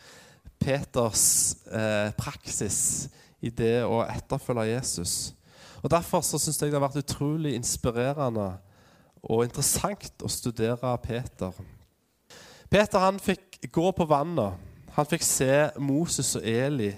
Peters 0.61 1.57
eh, 1.73 2.11
praksis 2.19 3.09
i 3.45 3.49
det 3.49 3.87
å 3.89 4.03
etterfølge 4.05 4.69
Jesus. 4.75 5.15
Og 5.85 5.91
Derfor 5.91 6.23
så 6.25 6.39
syns 6.41 6.63
jeg 6.63 6.73
det 6.73 6.79
har 6.79 6.87
vært 6.87 7.03
utrolig 7.03 7.53
inspirerende 7.59 8.55
og 9.25 9.43
interessant 9.45 10.23
å 10.25 10.31
studere 10.33 10.95
Peter. 11.05 11.53
Peter 12.73 13.05
han 13.05 13.21
fikk 13.21 13.59
gå 13.73 13.91
på 13.93 14.07
vannet. 14.09 14.57
Han 14.97 15.09
fikk 15.11 15.27
se 15.27 15.51
Moses 15.77 16.33
og 16.39 16.47
Eli 16.49 16.89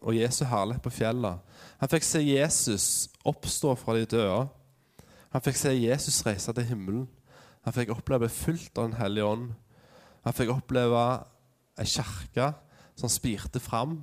og 0.00 0.16
Jesu 0.16 0.42
herlighet 0.48 0.82
på 0.82 0.92
fjellet. 0.94 1.38
Han 1.78 1.92
fikk 1.92 2.06
se 2.08 2.22
Jesus 2.24 2.86
oppstå 3.22 3.76
fra 3.78 3.94
de 3.94 4.08
døde. 4.10 4.42
Han 5.30 5.44
fikk 5.46 5.60
se 5.60 5.74
Jesus 5.76 6.22
reise 6.26 6.54
til 6.56 6.66
himmelen. 6.66 7.06
Han 7.62 7.76
fikk 7.76 7.92
oppleve 7.94 8.30
fullt 8.32 8.74
av 8.74 8.88
Den 8.88 8.98
hellige 8.98 9.28
ånd. 9.28 9.52
Han 10.26 10.34
fikk 10.34 10.50
oppleve 10.56 11.04
ei 11.78 11.86
kirke 11.86 12.50
som 12.98 13.12
spirte 13.12 13.62
fram 13.62 14.00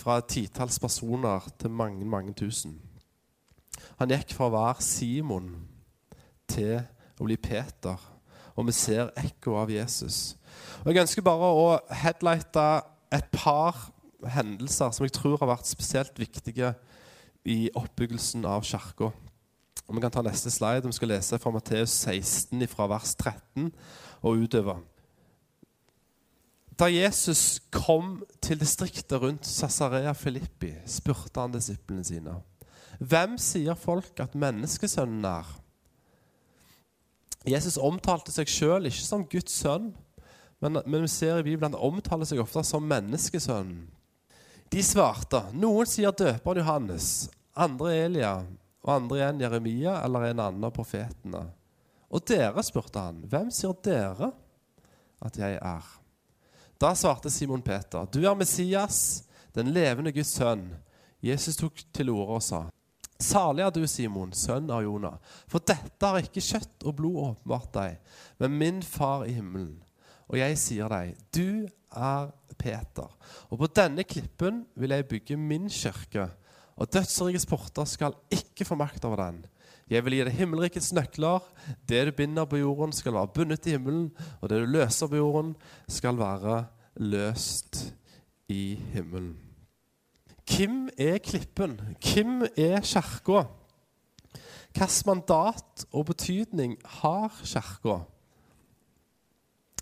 fra 0.00 0.20
titalls 0.24 0.80
personer 0.80 1.44
til 1.60 1.70
mange, 1.70 2.06
mange 2.08 2.32
tusen. 2.32 2.78
Han 4.00 4.10
gikk 4.10 4.34
fra 4.34 4.48
å 4.48 4.54
være 4.54 4.84
Simon 4.84 5.52
til 6.50 6.80
å 7.18 7.26
bli 7.26 7.36
Peter, 7.40 7.98
og 8.54 8.68
vi 8.68 8.74
ser 8.76 9.12
ekko 9.18 9.56
av 9.58 9.70
Jesus. 9.70 10.36
Og 10.84 10.92
Jeg 10.92 11.04
ønsker 11.06 11.26
bare 11.26 11.50
å 11.50 11.66
headlighte 12.02 12.66
et 13.14 13.28
par 13.34 13.90
hendelser 14.34 14.94
som 14.94 15.04
jeg 15.06 15.14
tror 15.14 15.38
har 15.42 15.50
vært 15.54 15.68
spesielt 15.68 16.18
viktige 16.18 16.74
i 17.44 17.68
oppbyggelsen 17.76 18.46
av 18.48 18.64
kirka. 18.66 19.10
Vi 19.84 20.00
kan 20.00 20.10
ta 20.10 20.22
neste 20.24 20.50
slide. 20.50 20.86
Vi 20.88 20.96
skal 20.96 21.12
lese 21.12 21.38
fra 21.38 21.52
Matteus 21.52 21.92
16, 22.06 22.66
fra 22.72 22.88
vers 22.88 23.14
13 23.20 23.68
og 24.24 24.44
utover. 24.46 24.80
Da 26.74 26.88
Jesus 26.90 27.60
kom 27.70 28.24
til 28.42 28.58
distriktet 28.58 29.20
rundt 29.22 29.46
Sasarea 29.46 30.12
Filippi, 30.12 30.72
spurte 30.90 31.44
han 31.44 31.52
disiplene 31.54 32.04
sine. 32.04 32.34
Hvem 32.98 33.38
sier 33.40 33.78
folk 33.78 34.20
at 34.22 34.36
menneskesønnen 34.38 35.24
er? 35.28 35.48
Jesus 37.44 37.76
omtalte 37.76 38.32
seg 38.32 38.48
sjøl 38.48 38.88
ikke 38.88 39.04
som 39.04 39.24
Guds 39.28 39.52
sønn, 39.60 39.90
men, 40.64 40.80
men 40.86 41.04
vi 41.04 41.10
ser 41.12 41.40
i 41.40 41.44
Bibelen 41.44 41.74
han 41.74 41.92
omtaler 41.92 42.28
seg 42.28 42.40
ofte 42.40 42.62
som 42.64 42.86
menneskesønnen. 42.88 43.84
De 44.72 44.82
svarte. 44.82 45.42
Noen 45.52 45.86
sier 45.86 46.14
døperen 46.16 46.62
Johannes, 46.62 47.08
andre 47.52 47.92
Elia, 48.06 48.38
og 48.84 48.94
andre 48.94 49.20
igjen 49.20 49.42
Jeremia 49.44 49.98
eller 50.04 50.30
en 50.30 50.40
annen 50.46 50.64
av 50.66 50.72
profetene. 50.76 51.44
Og 52.14 52.24
dere, 52.28 52.62
spurte 52.64 53.02
han, 53.02 53.20
hvem 53.28 53.50
sier 53.54 53.76
dere 53.84 54.30
at 55.24 55.38
jeg 55.40 55.58
er? 55.60 55.92
Da 56.80 56.92
svarte 56.98 57.30
Simon 57.32 57.62
Peter, 57.64 58.08
du 58.10 58.24
er 58.24 58.36
Messias, 58.36 59.24
den 59.54 59.70
levende 59.72 60.12
Guds 60.12 60.34
sønn. 60.36 60.66
Jesus 61.24 61.56
tok 61.56 61.80
til 61.94 62.10
orde 62.12 62.40
og 62.40 62.44
sa, 62.44 62.64
Salig 63.20 63.64
er 63.64 63.72
du, 63.74 63.82
Simon, 63.88 64.32
sønn 64.34 64.70
av 64.74 64.82
Jonah, 64.84 65.18
for 65.50 65.62
dette 65.62 66.10
har 66.10 66.24
ikke 66.24 66.42
kjøtt 66.42 66.86
og 66.86 66.96
blod 66.98 67.20
åpenbart 67.28 67.72
deg, 67.76 68.14
men 68.42 68.58
min 68.60 68.80
far 68.82 69.26
i 69.28 69.36
himmelen. 69.36 69.76
Og 70.26 70.40
jeg 70.40 70.56
sier 70.58 70.90
deg, 70.90 71.14
du 71.36 71.68
er 71.94 72.32
Peter, 72.58 73.12
og 73.50 73.60
på 73.60 73.70
denne 73.76 74.06
klippen 74.08 74.64
vil 74.78 74.96
jeg 74.96 75.08
bygge 75.10 75.38
min 75.38 75.70
kirke 75.70 76.30
og 76.74 76.90
dødsrikets 76.90 77.46
porter 77.46 77.86
skal 77.86 78.16
ikke 78.34 78.66
få 78.66 78.74
makt 78.78 79.04
over 79.06 79.22
den. 79.22 79.44
Jeg 79.90 80.04
vil 80.04 80.16
gi 80.16 80.24
deg 80.26 80.38
himmelrikets 80.38 80.92
nøkler. 80.96 81.44
Det 81.86 82.00
du 82.08 82.12
binder 82.16 82.48
på 82.48 82.58
jorden, 82.58 82.92
skal 82.92 83.14
være 83.14 83.32
bundet 83.36 83.68
i 83.68 83.76
himmelen, 83.76 84.08
og 84.40 84.50
det 84.50 84.62
du 84.62 84.70
løser 84.72 85.10
på 85.10 85.20
jorden, 85.20 85.54
skal 85.88 86.18
være 86.18 86.64
løst 86.96 87.94
i 88.48 88.80
himmelen. 88.94 89.36
Hvem 90.44 90.88
er 90.98 91.18
klippen? 91.18 91.78
Hvem 92.02 92.42
er 92.56 92.80
kirka? 92.80 93.44
Hvilket 94.74 95.06
mandat 95.06 95.84
og 95.92 96.06
betydning 96.06 96.76
har 97.00 97.30
kirka? 97.44 98.00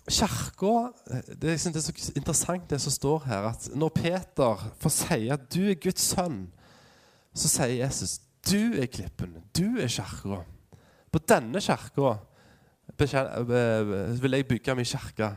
Kirka 0.09 0.73
det, 1.07 1.39
det 1.41 1.53
er 1.53 1.79
så 1.79 2.11
interessant, 2.15 2.69
det 2.69 2.81
som 2.81 2.91
står 2.91 3.23
her, 3.25 3.47
at 3.49 3.69
når 3.75 3.89
Peter 3.89 4.67
får 4.79 4.89
si 4.89 5.29
at 5.31 5.47
du 5.53 5.63
er 5.69 5.79
Guds 5.79 6.01
sønn, 6.13 6.45
så 7.33 7.49
sier 7.49 7.85
Jesus 7.85 8.19
du 8.43 8.75
er 8.75 8.89
klippen, 8.91 9.37
du 9.55 9.79
er 9.79 9.87
kirka. 9.87 10.43
På 11.11 11.19
denne 11.19 11.61
kirka 11.63 12.17
vil 12.97 14.35
jeg 14.35 14.47
bygge 14.47 14.75
min 14.75 14.85
kirke. 14.85 15.29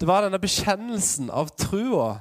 Det 0.00 0.08
var 0.08 0.24
denne 0.24 0.38
bekjennelsen 0.38 1.30
av 1.30 1.50
trua 1.58 2.20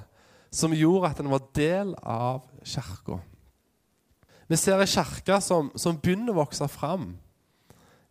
som 0.51 0.73
gjorde 0.75 1.11
at 1.11 1.21
den 1.21 1.31
var 1.31 1.45
del 1.55 1.93
av 2.03 2.41
kirka. 2.63 3.19
Vi 4.47 4.59
ser 4.59 4.81
ei 4.83 4.89
kirke 4.89 5.39
som, 5.41 5.71
som, 5.79 5.99
begynner 5.99 6.33
å 6.33 6.41
vokse 6.41 6.67
fram 6.71 7.13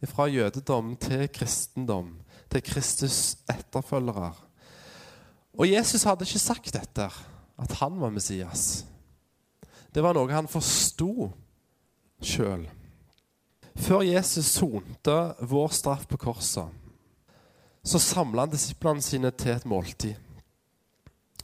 fra 0.09 0.28
jødedom 0.30 0.95
til 1.00 1.26
kristendom, 1.28 2.14
til 2.49 2.64
Kristus' 2.64 3.37
etterfølgere. 3.50 4.33
Og 5.59 5.69
Jesus 5.69 6.07
hadde 6.09 6.25
ikke 6.25 6.40
sagt 6.40 6.73
dette, 6.73 7.11
at 7.61 7.76
han 7.83 7.99
var 8.00 8.14
Messias 8.14 8.87
det 9.95 10.02
var 10.04 10.14
noe 10.14 10.30
han 10.33 10.50
forsto 10.50 11.30
sjøl. 12.23 12.66
Før 13.80 14.04
Jesus 14.04 14.50
sonte 14.59 15.16
vår 15.50 15.73
straff 15.75 16.07
på 16.11 16.19
korset, 16.21 16.69
så 17.83 17.99
samla 18.02 18.45
han 18.45 18.52
disiplene 18.52 19.02
sine 19.02 19.33
til 19.33 19.57
et 19.57 19.66
måltid. 19.69 20.14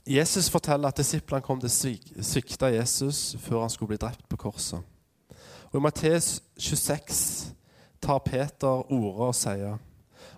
Jesus 0.06 0.50
forteller 0.50 0.88
at 0.88 0.98
disiplene 1.00 1.42
kom 1.42 1.58
til 1.58 1.66
å 1.66 2.24
svikte 2.24 2.70
Jesus 2.70 3.34
før 3.42 3.64
han 3.64 3.72
skulle 3.72 3.94
bli 3.94 4.02
drept 4.04 4.22
på 4.30 4.38
korset. 4.38 4.84
Og 5.72 5.80
I 5.80 5.82
Matteus 5.82 6.36
26 6.62 7.22
tar 8.02 8.22
Peter 8.22 8.86
ordet 8.86 9.30
og 9.30 9.34
sier 9.34 9.80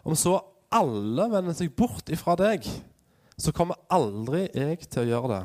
om 0.08 0.16
så 0.16 0.38
alle 0.72 1.26
vender 1.32 1.56
seg 1.56 1.75
bort 1.76 2.08
ifra 2.12 2.37
deg, 2.38 2.64
så 3.37 3.52
kommer 3.52 3.80
aldri 3.92 4.46
jeg 4.56 4.88
til 4.88 5.04
å 5.04 5.08
gjøre 5.08 5.30
det. 5.34 5.42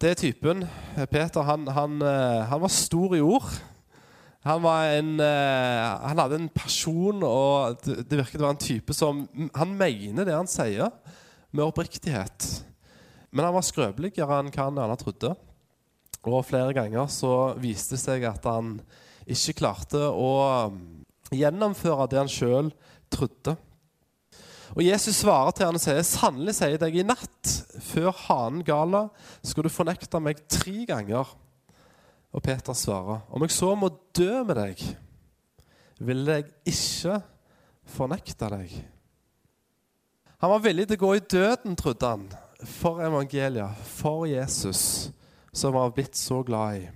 Det 0.00 0.10
er 0.10 0.20
typen. 0.20 0.62
Peter 1.12 1.44
han, 1.44 1.66
han, 1.68 1.98
eh, 2.00 2.44
han 2.48 2.62
var 2.62 2.72
stor 2.72 3.16
i 3.16 3.20
ord. 3.20 3.48
Han, 4.48 4.64
en, 4.64 5.10
eh, 5.20 5.88
han, 6.06 6.22
hadde 6.22 6.38
en 6.40 6.52
person, 6.54 7.24
og 7.24 7.82
det 7.84 8.20
virket 8.20 8.40
å 8.40 8.46
være 8.46 8.54
en 8.56 8.62
type 8.62 8.96
som 8.96 9.26
Han 9.58 9.74
mener 9.76 10.24
det 10.24 10.32
han 10.32 10.48
sier, 10.48 10.88
med 11.50 11.64
oppriktighet. 11.66 12.48
Men 13.30 13.46
han 13.46 13.54
var 13.54 13.66
skrøpeligere 13.66 14.40
enn 14.40 14.50
hva 14.50 14.66
han 14.68 14.78
gjerne 14.80 14.98
trodde. 15.00 15.32
Og 16.28 16.44
flere 16.44 16.74
ganger 16.76 17.08
så 17.12 17.54
viste 17.60 17.96
det 17.96 18.02
seg 18.02 18.26
at 18.28 18.44
han 18.48 18.76
ikke 19.30 19.56
klarte 19.62 20.02
å 20.10 20.30
gjennomføre 21.30 22.08
det 22.10 22.20
han 22.20 22.30
sjøl 22.30 22.70
trodde. 23.12 23.56
Og 24.76 24.84
Jesus 24.84 25.22
svarer 25.24 25.54
til 25.54 25.66
han 25.66 25.78
og 25.78 25.82
sier, 25.82 26.02
'Sannelig 26.06 26.54
sier 26.54 26.76
jeg 26.76 26.80
deg, 26.80 26.96
i 26.96 27.06
natt, 27.06 27.50
før 27.82 28.12
hanen 28.28 28.62
gala, 28.62 29.08
skal 29.42 29.66
du 29.66 29.68
fornekte 29.72 30.20
meg 30.22 30.46
tre 30.48 30.84
ganger.' 30.86 31.34
Og 32.30 32.42
Peter 32.42 32.72
svarer, 32.72 33.22
'Om 33.30 33.42
jeg 33.42 33.50
så 33.50 33.74
må 33.74 33.90
dø 34.14 34.44
med 34.44 34.54
deg, 34.56 34.96
vil 35.98 36.26
jeg 36.26 36.44
ikke 36.66 37.22
fornekte 37.84 38.50
deg.' 38.50 38.99
Han 40.40 40.54
var 40.54 40.62
villig 40.64 40.86
til 40.88 40.96
å 40.96 41.04
gå 41.04 41.08
i 41.18 41.26
døden, 41.28 41.74
trodde 41.76 42.08
han, 42.08 42.22
for 42.64 43.02
evangeliet, 43.04 43.80
for 43.84 44.24
Jesus, 44.24 45.10
som 45.52 45.74
han 45.74 45.82
var 45.82 45.96
blitt 45.96 46.16
så 46.16 46.38
glad 46.48 46.78
i. 46.78 46.86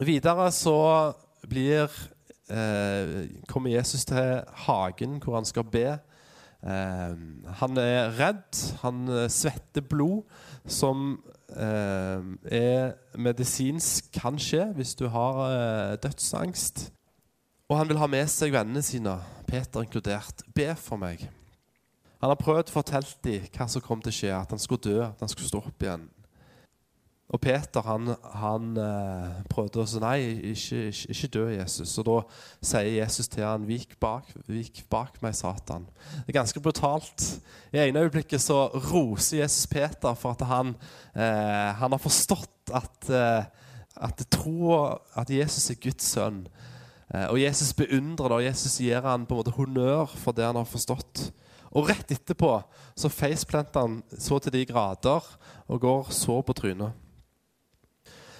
Videre 0.00 0.46
så 0.56 1.12
blir, 1.44 1.90
eh, 2.48 3.28
kommer 3.48 3.70
Jesus 3.70 4.04
til 4.08 4.40
hagen 4.64 5.18
hvor 5.20 5.34
han 5.34 5.44
skal 5.44 5.64
be. 5.64 5.98
Eh, 6.64 7.16
han 7.60 7.76
er 7.76 8.16
redd. 8.16 8.78
Han 8.80 9.08
eh, 9.08 9.28
svetter 9.28 9.84
blod, 9.84 10.22
som 10.64 11.20
eh, 11.52 12.22
er 12.48 12.94
medisinsk 13.18 14.08
kan 14.12 14.38
skje 14.40 14.70
hvis 14.76 14.94
du 14.94 15.08
har 15.08 15.42
eh, 15.50 15.98
dødsangst. 16.00 16.92
Og 17.68 17.76
han 17.76 17.88
vil 17.88 18.00
ha 18.00 18.08
med 18.08 18.24
seg 18.32 18.56
vennene 18.56 18.80
sine, 18.82 19.18
Peter 19.46 19.84
inkludert. 19.84 20.42
Be 20.56 20.72
for 20.80 20.96
meg. 20.96 21.28
Han 22.20 22.32
har 22.32 22.40
prøvd 22.40 22.68
å 22.68 22.76
fortelle 22.76 23.20
dem 23.24 23.46
hva 23.54 23.66
som 23.70 23.84
kom 23.84 24.02
til 24.04 24.12
å 24.12 24.16
skje, 24.16 24.32
at 24.36 24.50
han 24.52 24.60
skulle 24.60 24.84
dø, 24.84 24.98
at 25.06 25.22
han 25.22 25.30
skulle 25.32 25.48
stå 25.48 25.62
opp 25.64 25.86
igjen. 25.86 26.08
Og 27.30 27.38
Peter 27.38 27.84
han, 27.86 28.10
han 28.40 28.70
eh, 28.82 29.34
prøvde 29.50 29.78
å 29.78 29.86
si 29.86 30.00
nei, 30.02 30.16
ikke, 30.50 30.80
ikke, 30.90 31.14
ikke, 31.14 31.28
dø, 31.36 31.44
Jesus. 31.54 31.92
Og 32.02 32.08
da 32.08 32.16
sier 32.72 32.96
Jesus 32.96 33.30
til 33.30 33.46
han, 33.46 33.68
vik 33.68 33.94
bak, 34.02 34.32
vik 34.50 34.82
bak 34.90 35.20
meg, 35.22 35.36
Satan. 35.38 35.86
Det 36.24 36.32
er 36.32 36.40
ganske 36.40 36.62
brutalt. 36.64 37.26
I 37.70 37.84
ene 37.84 38.02
øyeblikket 38.02 38.42
så 38.42 38.64
roser 38.90 39.44
Jesus 39.44 39.70
Peter 39.70 40.18
for 40.18 40.34
at 40.34 40.42
han, 40.50 40.74
eh, 41.14 41.70
han 41.78 41.94
har 41.94 42.02
forstått 42.02 42.74
at, 42.74 43.12
eh, 43.14 43.46
at, 43.94 44.26
troa 44.34 44.98
at 45.22 45.30
Jesus 45.30 45.70
er 45.70 45.78
Guds 45.86 46.10
sønn. 46.16 46.48
Eh, 47.14 47.28
og 47.30 47.38
Jesus 47.38 47.70
beundrer 47.78 48.26
det, 48.26 48.40
og 48.40 48.48
Jesus 48.48 48.80
gir 48.82 49.06
han 49.06 49.28
på 49.28 49.38
en 49.38 49.44
måte 49.44 49.54
honnør 49.54 50.10
for 50.18 50.34
det 50.34 50.50
han 50.50 50.58
har 50.58 50.66
forstått. 50.66 51.30
Og 51.70 51.86
rett 51.90 52.10
etterpå 52.10 52.54
så 52.98 53.10
faceplanter 53.12 53.84
han 53.84 54.00
så 54.18 54.40
til 54.42 54.54
de 54.56 54.64
grader 54.66 55.26
og 55.70 55.82
går 55.82 56.10
så 56.14 56.40
på 56.42 56.56
trynet. 56.58 56.96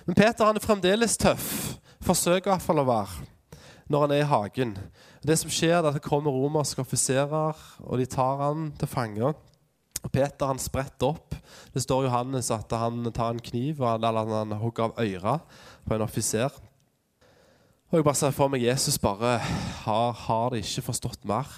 Men 0.07 0.17
Peter 0.19 0.49
han 0.49 0.59
er 0.59 0.65
fremdeles 0.65 1.19
tøff. 1.21 1.77
Forsøker 2.03 2.49
i 2.49 2.55
hvert 2.55 2.65
fall 2.65 2.81
å 2.83 2.89
være 2.89 3.29
når 3.91 4.05
han 4.05 4.13
er 4.15 4.21
i 4.23 4.31
hagen. 4.31 4.73
Det 5.27 5.35
som 5.39 5.51
skjer, 5.51 5.81
er 5.81 5.89
at 5.89 5.97
det 5.97 6.05
kommer 6.05 6.31
romerske 6.31 6.79
offiserer, 6.79 7.59
og 7.83 7.99
de 7.99 8.07
tar 8.07 8.39
han 8.39 8.69
til 8.79 8.89
fange. 8.91 9.33
Og 10.01 10.13
Peter 10.15 10.47
han 10.47 10.63
spretter 10.63 11.11
opp. 11.11 11.35
Det 11.75 11.83
står 11.83 12.07
Johannes 12.07 12.53
at 12.55 12.71
han 12.79 13.03
tar 13.11 13.35
en 13.35 13.43
kniv 13.43 13.83
eller 13.85 14.21
han 14.31 14.55
hogger 14.63 14.89
av 14.89 15.03
øret 15.03 15.59
på 15.85 15.97
en 15.97 16.07
offiser. 16.07 16.55
Og 17.91 17.99
jeg 17.99 18.07
bare 18.07 18.21
ser 18.21 18.35
for 18.35 18.53
meg 18.53 18.63
Jesus 18.63 19.01
bare 19.03 19.41
har, 19.83 20.13
har 20.15 20.55
det 20.55 20.63
ikke 20.63 20.87
forstått 20.93 21.27
mer. 21.27 21.51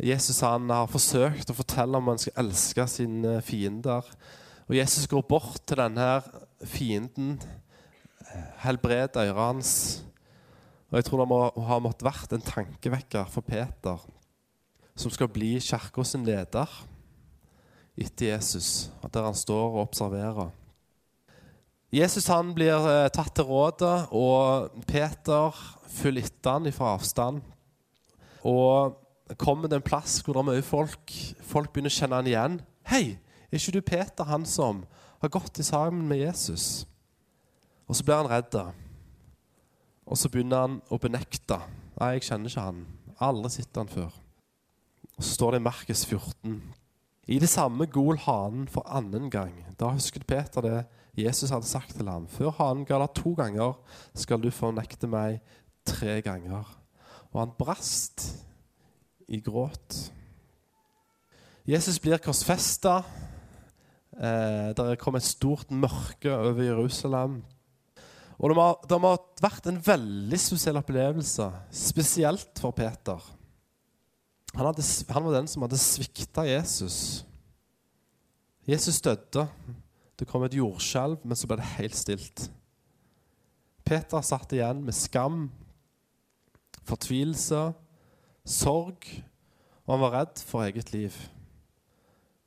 Jesus 0.00 0.40
han 0.40 0.70
har 0.72 0.88
forsøkt 0.88 1.50
å 1.52 1.56
fortelle 1.56 1.98
om 1.98 2.08
han 2.08 2.20
skal 2.20 2.38
elske 2.40 2.86
sine 2.88 3.38
fiender. 3.44 4.06
Og 4.70 4.76
Jesus 4.78 5.08
går 5.10 5.26
bort 5.28 5.60
til 5.68 5.80
denne 5.80 6.06
fienden, 6.64 7.34
helbreder 8.62 9.28
øret 9.28 9.42
hans. 9.42 9.72
Og 10.90 10.98
jeg 10.98 11.06
tror 11.06 11.22
det 11.22 11.28
må 11.30 11.40
ha 11.68 11.78
måttet 11.82 12.06
vært 12.06 12.32
en 12.32 12.46
tankevekker 12.46 13.28
for 13.30 13.44
Peter, 13.46 14.00
som 14.96 15.12
skal 15.12 15.30
bli 15.32 15.56
kirka 15.62 16.04
sin 16.06 16.24
leder 16.26 16.70
etter 18.00 18.30
Jesus, 18.30 18.88
der 19.12 19.26
han 19.26 19.36
står 19.36 19.74
og 19.74 19.82
observerer. 19.84 20.48
Jesus 21.92 22.28
han 22.30 22.54
blir 22.54 22.78
eh, 22.86 23.08
tatt 23.12 23.34
til 23.34 23.48
rådet, 23.48 24.08
og 24.14 24.70
Peter 24.88 25.56
følger 25.90 26.30
etter 26.30 26.56
han 26.56 26.70
fra 26.72 26.94
avstand. 26.94 27.42
Og 28.46 28.94
kommer 29.38 29.68
til 29.68 29.78
en 29.78 29.86
plass 29.86 30.20
hvor 30.24 30.34
det 30.34 30.42
er 30.42 30.48
mye 30.50 30.66
folk. 30.66 31.12
Folk 31.46 31.72
begynner 31.72 31.92
å 31.92 31.98
kjenne 31.98 32.18
han 32.18 32.30
igjen. 32.30 32.60
'Hei, 32.86 33.18
er 33.50 33.58
ikke 33.58 33.72
du 33.72 33.80
Peter, 33.80 34.24
han 34.24 34.46
som 34.46 34.84
har 35.20 35.28
gått 35.28 35.58
i 35.58 35.62
sammen 35.62 36.08
med 36.08 36.18
Jesus?' 36.18 36.86
Og 37.88 37.96
så 37.96 38.04
blir 38.04 38.22
han 38.22 38.30
redd. 38.30 38.54
Og 40.06 40.18
så 40.18 40.28
begynner 40.28 40.60
han 40.60 40.80
å 40.90 40.98
benekte. 40.98 41.60
'Nei, 41.98 42.12
jeg 42.14 42.22
kjenner 42.30 42.50
ikke 42.50 42.66
han. 42.66 42.86
Aldri 43.20 43.50
sett 43.50 43.76
han 43.76 43.88
før.' 43.88 44.18
Og 45.16 45.24
så 45.24 45.34
står 45.34 45.50
det 45.52 45.60
i 45.60 45.68
Markus 45.68 46.04
14. 46.06 46.74
I 47.28 47.38
det 47.38 47.48
samme 47.48 47.86
gol 47.86 48.16
hanen 48.18 48.66
for 48.68 48.82
annen 48.88 49.30
gang. 49.30 49.52
Da 49.78 49.92
husket 49.92 50.26
Peter 50.26 50.64
det 50.64 50.86
Jesus 51.14 51.50
hadde 51.50 51.66
sagt 51.66 51.94
til 51.96 52.08
ham. 52.08 52.26
Før 52.26 52.50
hanen 52.56 52.86
ga 52.88 52.98
deg 52.98 53.14
to 53.14 53.34
ganger, 53.34 53.76
skal 54.14 54.40
du 54.40 54.50
fornekte 54.50 55.06
meg 55.06 55.40
tre 55.86 56.20
ganger. 56.24 56.64
Og 57.30 57.40
han 57.40 57.52
brast 57.58 58.46
i 59.30 59.38
gråt. 59.42 60.10
Jesus 61.68 62.00
blir 62.02 62.18
korsfesta. 62.18 63.00
Eh, 64.18 64.70
det 64.74 64.98
kom 65.00 65.16
et 65.16 65.26
stort 65.26 65.70
mørke 65.70 66.32
over 66.34 66.62
Jerusalem. 66.66 67.40
Og 68.40 68.50
det 68.50 68.56
må, 68.56 68.66
det 68.88 68.98
må, 69.00 69.12
ha 69.14 69.44
vært 69.44 69.68
en 69.68 69.78
veldig 69.84 70.38
spesiell 70.40 70.80
opplevelse, 70.80 71.46
spesielt 71.76 72.62
for 72.62 72.74
Peter. 72.74 73.20
Han, 74.56 74.64
hadde, 74.64 74.84
han 75.12 75.26
var 75.26 75.36
den 75.36 75.50
som 75.50 75.66
hadde 75.66 75.78
svikta 75.78 76.46
Jesus. 76.48 77.20
Jesus 78.66 78.98
døde. 79.04 79.44
Det 80.18 80.26
kom 80.28 80.42
et 80.44 80.56
jordskjelv, 80.56 81.20
men 81.24 81.38
så 81.38 81.48
ble 81.48 81.60
det 81.60 81.68
helt 81.76 81.96
stilt. 81.96 82.48
Peter 83.86 84.24
satt 84.24 84.52
igjen 84.56 84.82
med 84.84 84.96
skam, 84.96 85.46
fortvilelse, 86.88 87.70
sorg, 88.46 89.04
og 89.84 89.94
han 89.94 90.02
var 90.04 90.16
redd 90.18 90.42
for 90.46 90.64
eget 90.66 90.92
liv. 90.94 91.14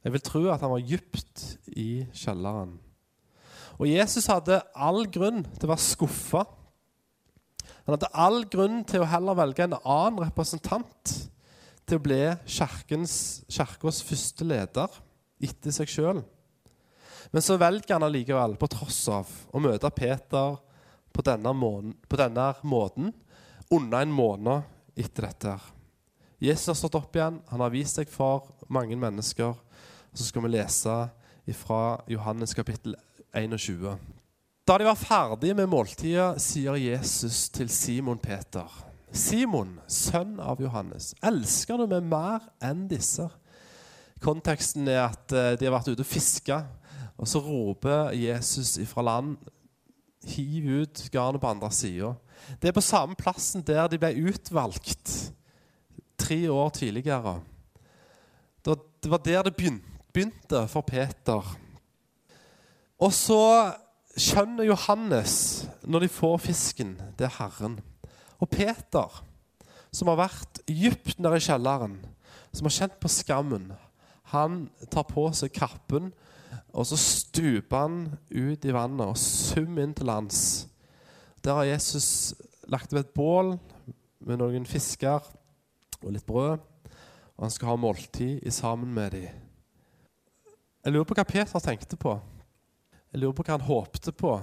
Jeg 0.03 0.15
vil 0.15 0.23
tro 0.23 0.41
at 0.51 0.63
han 0.63 0.73
var 0.73 0.83
dypt 0.83 1.43
i 1.79 2.03
kjelleren. 2.15 2.75
Og 3.79 3.87
Jesus 3.89 4.27
hadde 4.29 4.61
all 4.75 5.05
grunn 5.11 5.41
til 5.47 5.67
å 5.67 5.71
være 5.71 5.85
skuffa. 5.85 6.43
Han 7.85 7.95
hadde 7.95 8.11
all 8.25 8.43
grunn 8.51 8.83
til 8.87 9.03
å 9.03 9.09
heller 9.09 9.39
velge 9.39 9.65
en 9.65 9.77
annen 9.79 10.21
representant 10.25 11.13
til 11.83 11.99
å 11.99 12.03
bli 12.03 12.21
kirkens 12.47 13.15
første 14.07 14.47
leder 14.47 15.01
etter 15.43 15.75
seg 15.75 15.91
sjøl. 15.91 16.21
Men 17.33 17.43
så 17.43 17.57
velger 17.57 17.95
han 17.95 18.05
allikevel, 18.05 18.55
på 18.59 18.69
tross 18.71 19.01
av 19.11 19.29
å 19.51 19.61
møte 19.63 19.89
Peter 19.95 20.57
på 21.13 21.23
denne, 21.25 21.53
måten, 21.55 21.95
på 22.07 22.19
denne 22.19 22.51
måten, 22.67 23.11
under 23.73 24.03
en 24.03 24.13
måned 24.13 24.99
etter 24.99 25.27
dette. 25.29 25.55
Jesus 26.43 26.67
har 26.67 26.75
stått 26.75 26.95
opp 26.99 27.15
igjen, 27.15 27.37
han 27.47 27.61
har 27.63 27.71
vist 27.71 27.95
seg 27.95 28.09
for 28.11 28.49
mange 28.67 28.97
mennesker. 28.99 29.53
Så 30.11 30.25
skal 30.27 30.43
vi 30.43 30.49
lese 30.57 30.95
fra 31.55 31.83
Johannes 32.11 32.51
kapittel 32.57 32.97
21. 33.31 33.93
Da 34.67 34.75
de 34.75 34.87
var 34.89 34.99
ferdige 34.99 35.55
med 35.55 35.69
måltidet, 35.71 36.41
sier 36.43 36.75
Jesus 36.75 37.45
til 37.55 37.69
Simon 37.71 38.19
Peter.: 38.19 38.67
Simon, 39.15 39.77
sønn 39.87 40.33
av 40.43 40.59
Johannes, 40.59 41.13
elsker 41.23 41.79
du 41.79 41.85
meg 41.87 42.09
mer 42.11 42.43
enn 42.59 42.89
disse? 42.91 43.29
Konteksten 44.19 44.89
er 44.91 45.05
at 45.05 45.31
eh, 45.31 45.53
de 45.55 45.69
har 45.69 45.77
vært 45.77 45.93
ute 45.93 46.03
og 46.03 46.09
fiska, 46.09 46.57
og 47.15 47.29
så 47.29 47.39
roper 47.39 48.11
Jesus 48.17 48.75
ifra 48.83 49.05
land 49.07 49.37
Hiv 50.27 50.67
ut 50.83 51.05
garnet 51.11 51.39
på 51.43 51.49
andre 51.51 51.71
sida. 51.75 52.13
Det 52.59 52.71
er 52.71 52.75
på 52.75 52.83
samme 52.83 53.15
plassen 53.19 53.63
der 53.63 53.87
de 53.91 53.99
ble 53.99 54.11
utvalgt 54.27 55.33
tre 56.17 56.51
år 56.51 56.69
tidligere. 56.69 57.41
Det 58.63 59.11
var 59.11 59.19
der 59.19 59.43
det 59.43 59.55
begynte 59.57 60.67
for 60.71 60.81
Peter. 60.81 61.43
Og 62.99 63.11
så 63.13 63.73
skjønner 64.15 64.69
Johannes, 64.69 65.65
når 65.83 66.05
de 66.05 66.09
får 66.13 66.37
fisken, 66.45 66.95
det 67.19 67.27
er 67.27 67.37
Herren. 67.39 67.79
Og 68.39 68.49
Peter, 68.49 69.23
som 69.91 70.11
har 70.11 70.21
vært 70.21 70.61
dypt 70.69 71.19
nede 71.19 71.39
i 71.39 71.43
kjelleren, 71.43 71.97
som 72.53 72.69
har 72.69 72.77
kjent 72.77 72.99
på 73.01 73.11
skammen, 73.11 73.73
Han 74.33 74.69
tar 74.89 75.03
på 75.05 75.27
seg 75.35 75.51
kappen, 75.53 76.07
og 76.73 76.87
så 76.89 76.97
stuper 76.97 77.83
han 77.83 77.97
ut 78.31 78.65
i 78.65 78.73
vannet 78.73 79.11
og 79.11 79.19
summer 79.19 79.83
inn 79.83 79.93
til 79.93 80.07
lands. 80.09 80.65
Der 81.45 81.53
har 81.53 81.67
Jesus 81.69 82.33
lagt 82.65 82.93
ved 82.93 83.03
et 83.03 83.13
bål 83.13 83.59
med 84.25 84.39
noen 84.41 84.65
fisker 84.65 85.21
og 86.03 86.15
litt 86.15 86.27
brød. 86.27 86.61
Og 87.33 87.45
han 87.45 87.53
skal 87.53 87.73
ha 87.73 87.79
måltid 87.79 88.43
sammen 88.53 88.93
med 88.93 89.15
dem. 89.15 89.41
Jeg 90.83 90.93
lurer 90.93 91.07
på 91.07 91.15
hva 91.17 91.25
Peter 91.27 91.63
tenkte 91.63 91.97
på. 91.99 92.17
Jeg 93.13 93.21
lurer 93.21 93.35
på 93.37 93.45
hva 93.45 93.55
han 93.55 93.67
håpte 93.67 94.11
på. 94.17 94.33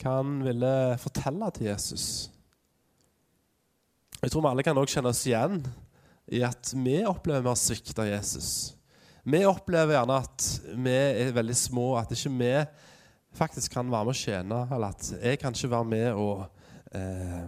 Hva 0.00 0.16
han 0.18 0.40
ville 0.44 0.72
fortelle 1.00 1.48
til 1.56 1.70
Jesus. 1.70 2.04
Jeg 4.20 4.32
tror 4.32 4.44
vi 4.44 4.50
alle 4.50 4.64
kan 4.66 4.76
også 4.76 4.98
kjenne 4.98 5.14
oss 5.14 5.22
igjen 5.24 5.62
i 6.30 6.42
at 6.44 6.72
vi 6.76 6.98
opplever 7.08 7.46
vi 7.46 7.50
har 7.50 7.58
svikta 7.58 8.04
Jesus. 8.06 8.50
Vi 9.24 9.40
opplever 9.48 9.96
gjerne 9.96 10.18
at 10.20 10.46
vi 10.76 10.94
er 10.94 11.32
veldig 11.36 11.56
små, 11.56 11.86
at 12.00 12.12
ikke 12.12 12.32
vi 12.36 12.52
faktisk 13.36 13.72
kan 13.76 13.90
være 13.90 14.08
med 14.08 14.14
å 14.14 14.20
tjene. 14.20 14.60
Eller 14.68 14.94
at 14.94 15.10
jeg 15.16 15.40
kan 15.40 15.56
ikke 15.56 15.72
være 15.74 15.90
med 15.90 16.20
å 16.20 16.28
eh, 16.96 17.42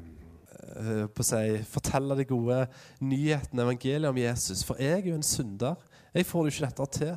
på 0.63 1.25
å 1.25 1.27
si, 1.27 1.59
fortelle 1.69 2.17
de 2.19 2.27
gode 2.29 2.59
nyhetene, 3.03 3.65
evangeliet 3.65 4.11
om 4.11 4.21
Jesus. 4.21 4.63
For 4.67 4.81
jeg 4.81 5.01
er 5.01 5.11
jo 5.11 5.19
en 5.19 5.27
synder. 5.27 5.81
Jeg 6.15 6.29
får 6.29 6.47
jo 6.47 6.55
ikke 6.55 6.69
dette 6.69 6.89
til. 6.99 7.15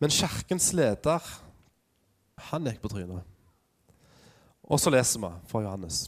Men 0.00 0.14
kirkens 0.14 0.70
leder, 0.76 1.30
han 2.50 2.68
gikk 2.70 2.80
på 2.82 2.92
trynet. 2.94 3.26
Og 4.70 4.80
så 4.80 4.92
leser 4.92 5.20
vi 5.20 5.30
fra 5.50 5.64
Johannes. 5.64 6.04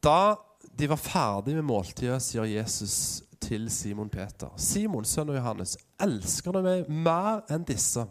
Da 0.00 0.38
de 0.78 0.86
var 0.88 1.00
ferdig 1.02 1.56
med 1.58 1.66
måltidet, 1.66 2.20
sier 2.22 2.46
Jesus 2.46 3.24
til 3.42 3.66
Simon 3.70 4.10
Peter. 4.10 4.52
Simon, 4.56 5.06
sønn 5.06 5.32
av 5.32 5.38
Johannes, 5.40 5.76
elsker 6.00 6.54
du 6.54 6.62
meg 6.64 6.88
mer 6.88 7.42
enn 7.50 7.66
disse? 7.66 8.06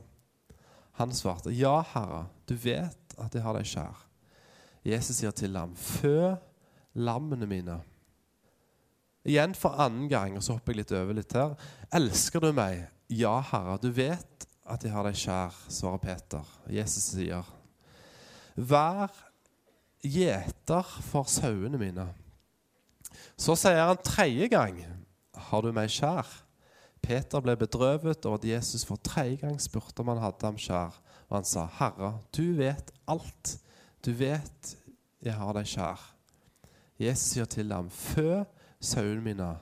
Han 0.99 1.13
svarte, 1.15 1.53
ja, 1.55 1.79
Herre, 1.93 2.25
du 2.49 2.55
vet 2.59 3.17
at 3.17 3.33
jeg 3.33 3.45
har 3.45 3.57
deg 3.57 3.69
kjær. 3.69 4.06
Jesus 4.85 5.19
sier 5.19 5.33
til 5.35 5.55
ham, 5.57 5.75
fø 5.75 6.35
lammene 6.97 7.47
mine. 7.49 7.79
Igjen 9.27 9.55
for 9.57 9.75
annen 9.83 10.07
gang, 10.11 10.37
og 10.37 10.43
så 10.45 10.55
hopper 10.55 10.73
jeg 10.73 10.83
litt 10.83 10.93
over 10.95 11.17
litt 11.17 11.35
her. 11.35 11.55
Elsker 11.95 12.43
du 12.43 12.51
meg? 12.55 12.85
Ja, 13.11 13.37
Herre, 13.51 13.77
du 13.81 13.89
vet 13.91 14.47
at 14.67 14.83
jeg 14.83 14.93
har 14.93 15.07
deg 15.07 15.17
kjær, 15.19 15.55
svarer 15.71 16.01
Peter. 16.03 16.47
Jesus 16.71 17.11
sier, 17.13 17.47
vær 18.55 19.11
gjeter 20.03 20.95
for 21.07 21.27
sauene 21.31 21.79
mine. 21.79 22.07
Så 23.39 23.55
sier 23.59 23.87
han 23.87 24.01
tredje 24.03 24.47
gang, 24.51 24.81
'Har 25.33 25.61
du 25.61 25.71
meg 25.71 25.89
kjær?' 25.89 26.43
Peter 27.01 27.39
ble 27.39 27.55
bedrøvet 27.55 28.25
over 28.25 28.35
at 28.35 28.45
Jesus 28.45 28.83
for 28.83 28.97
tredje 28.97 29.37
gang 29.37 29.61
spurte 29.61 30.01
om 30.01 30.07
han 30.07 30.17
hadde 30.17 30.43
ham 30.43 30.57
kjær. 30.57 30.97
Og 31.29 31.37
han 31.37 31.45
sa, 31.45 31.67
'Herre, 31.67 32.19
du 32.35 32.53
vet 32.57 32.91
alt. 33.07 33.59
Du 34.07 34.13
vet 34.15 34.75
jeg 35.19 35.35
har 35.35 35.51
deg 35.57 35.67
kjær.' 35.67 36.03
Jesus 36.97 37.33
sier 37.33 37.45
til 37.45 37.73
ham, 37.75 37.89
'Fø 37.91 38.45
sauene 38.79 39.21
mine.' 39.21 39.57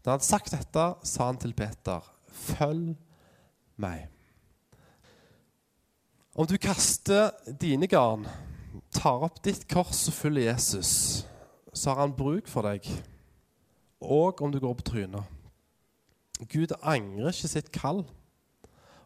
Da 0.00 0.10
han 0.10 0.16
hadde 0.18 0.24
sagt 0.24 0.52
dette, 0.52 0.84
sa 1.04 1.26
han 1.26 1.36
til 1.36 1.52
Peter, 1.52 2.00
'Følg 2.28 2.96
meg.' 3.76 4.08
Om 6.34 6.46
du 6.46 6.56
kaster 6.56 7.30
dine 7.60 7.86
garn, 7.86 8.26
tar 8.90 9.22
opp 9.22 9.44
ditt 9.44 9.68
kors 9.68 10.08
og 10.08 10.14
følger 10.14 10.50
Jesus, 10.50 11.26
så 11.74 11.92
har 11.92 12.00
han 12.00 12.16
bruk 12.16 12.48
for 12.48 12.62
deg, 12.62 12.88
og 14.00 14.42
om 14.42 14.52
du 14.52 14.58
går 14.58 14.74
på 14.74 14.82
trynet. 14.82 15.24
Gud 16.50 16.72
angrer 16.82 17.30
ikke 17.30 17.48
sitt 17.48 17.70
kall, 17.72 18.02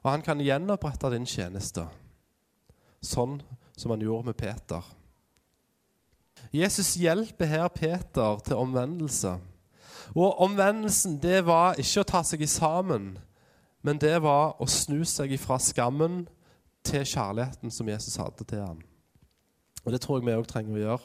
og 0.03 0.11
han 0.11 0.23
kan 0.23 0.41
gjenopprette 0.41 1.11
din 1.13 1.27
tjeneste, 1.27 1.85
sånn 3.03 3.43
som 3.79 3.95
han 3.95 4.03
gjorde 4.03 4.33
med 4.33 4.39
Peter. 4.39 4.83
Jesus 6.55 6.95
hjelper 6.99 7.47
her 7.47 7.69
Peter 7.69 8.39
til 8.45 8.57
omvendelse. 8.57 9.37
Og 10.17 10.41
omvendelsen 10.41 11.19
det 11.23 11.43
var 11.47 11.79
ikke 11.81 12.03
å 12.03 12.09
ta 12.09 12.23
seg 12.25 12.45
sammen, 12.49 13.17
men 13.85 14.01
det 14.01 14.17
var 14.25 14.57
å 14.59 14.67
snu 14.71 15.03
seg 15.07 15.33
ifra 15.37 15.59
skammen 15.63 16.25
til 16.87 17.05
kjærligheten 17.05 17.73
som 17.75 17.89
Jesus 17.91 18.17
hadde 18.17 18.47
til 18.49 18.65
ham. 18.65 18.81
Og 19.85 19.93
Det 19.93 20.01
tror 20.01 20.19
jeg 20.19 20.27
vi 20.27 20.37
òg 20.37 20.49
trenger 20.49 20.75
å 20.75 20.83
gjøre 20.83 21.05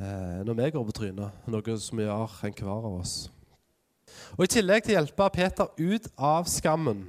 eh, 0.00 0.40
når 0.46 0.58
vi 0.58 0.70
går 0.74 0.86
på 0.88 0.96
trynet, 0.96 1.40
noe 1.48 1.78
som 1.78 1.98
vi 1.98 2.06
gjør 2.06 2.36
enhver 2.48 2.86
av 2.90 3.00
oss. 3.00 3.16
Og 4.36 4.44
I 4.44 4.52
tillegg 4.52 4.84
til 4.84 4.94
å 4.94 5.00
hjelpe 5.00 5.28
Peter 5.34 5.72
ut 5.78 6.08
av 6.16 6.48
skammen, 6.50 7.06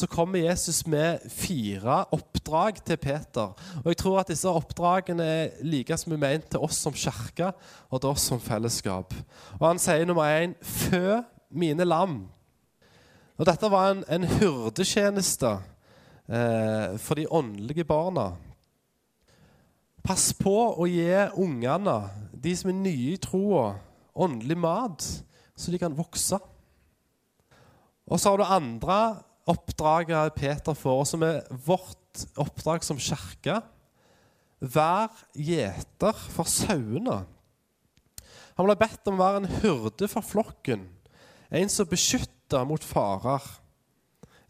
så 0.00 0.08
kommer 0.08 0.40
Jesus 0.40 0.86
med 0.88 1.20
fire 1.28 2.04
oppdrag 2.14 2.78
til 2.84 2.96
Peter. 2.96 3.52
Og 3.82 3.88
jeg 3.92 3.98
tror 4.00 4.20
at 4.20 4.30
disse 4.32 4.48
oppdragene 4.48 5.24
er 5.24 5.58
like 5.66 5.96
som 6.00 6.14
er 6.16 6.22
ment 6.22 6.48
til 6.50 6.64
oss 6.64 6.78
som 6.80 6.96
kirke 6.96 7.50
og 7.90 8.00
til 8.00 8.08
oss 8.08 8.24
som 8.30 8.40
fellesskap. 8.40 9.12
Og 9.58 9.66
Han 9.68 9.82
sier 9.82 10.08
nummer 10.08 10.24
én 10.24 10.56
fø 10.64 11.20
mine 11.50 11.84
lam. 11.84 12.22
Og 13.36 13.46
Dette 13.48 13.70
var 13.72 13.90
en, 13.92 14.04
en 14.08 14.24
hyrdetjeneste 14.24 15.52
eh, 16.28 16.96
for 16.96 17.20
de 17.20 17.28
åndelige 17.28 17.84
barna. 17.84 18.32
Pass 20.04 20.30
på 20.32 20.56
å 20.80 20.86
gi 20.88 21.08
ungene, 21.36 21.98
de 22.32 22.56
som 22.56 22.72
er 22.72 22.78
nye 22.80 23.16
i 23.16 23.20
troa, 23.20 23.74
åndelig 24.16 24.56
mat, 24.56 25.04
så 25.56 25.72
de 25.72 25.80
kan 25.80 25.96
vokse. 25.96 26.38
Og 28.08 28.20
så 28.20 28.32
har 28.32 28.40
du 28.40 28.48
andre 28.48 29.00
oppdraget 29.50 30.36
Peter 30.38 30.76
får, 30.76 31.04
som 31.12 31.24
er 31.26 31.42
vårt 31.66 32.24
oppdrag 32.40 32.84
som 32.86 33.00
kirke. 33.00 33.60
Vær 34.60 35.12
gjeter 35.34 36.24
for 36.34 36.48
sauene. 36.48 37.22
Han 38.58 38.68
ble 38.68 38.76
bedt 38.76 39.08
om 39.08 39.16
å 39.16 39.24
være 39.24 39.42
en 39.42 39.52
hyrde 39.62 40.08
for 40.10 40.26
flokken, 40.26 40.84
en 41.50 41.72
som 41.72 41.88
beskytter 41.88 42.66
mot 42.68 42.84
farer. 42.84 43.44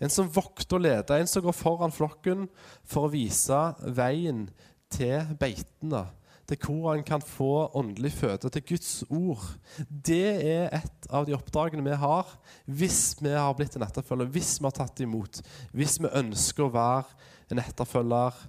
En 0.01 0.11
som 0.13 0.31
vokter 0.33 0.79
og 0.79 0.85
leder, 0.87 1.21
en 1.21 1.29
som 1.29 1.45
går 1.45 1.55
foran 1.55 1.93
flokken 1.93 2.47
for 2.89 3.07
å 3.07 3.13
vise 3.13 3.59
veien 3.85 4.47
til 4.91 5.29
beitene, 5.39 6.07
til 6.51 6.61
hvor 6.67 6.93
han 6.93 7.05
kan 7.07 7.23
få 7.25 7.71
åndelig 7.79 8.13
føde, 8.19 8.51
til 8.51 8.65
Guds 8.73 9.05
ord. 9.09 9.45
Det 9.89 10.27
er 10.51 10.75
et 10.81 11.09
av 11.11 11.27
de 11.27 11.35
oppdragene 11.37 11.85
vi 11.87 11.99
har 12.03 12.31
hvis 12.67 13.17
vi 13.21 13.33
har 13.35 13.55
blitt 13.59 13.77
en 13.79 13.87
etterfølger, 13.87 14.31
hvis 14.35 14.57
vi 14.59 14.69
har 14.69 14.77
tatt 14.77 15.03
imot, 15.05 15.43
hvis 15.73 15.99
vi 16.03 16.13
ønsker 16.21 16.67
å 16.67 16.75
være 16.75 17.07
en 17.51 17.63
etterfølger 17.63 18.41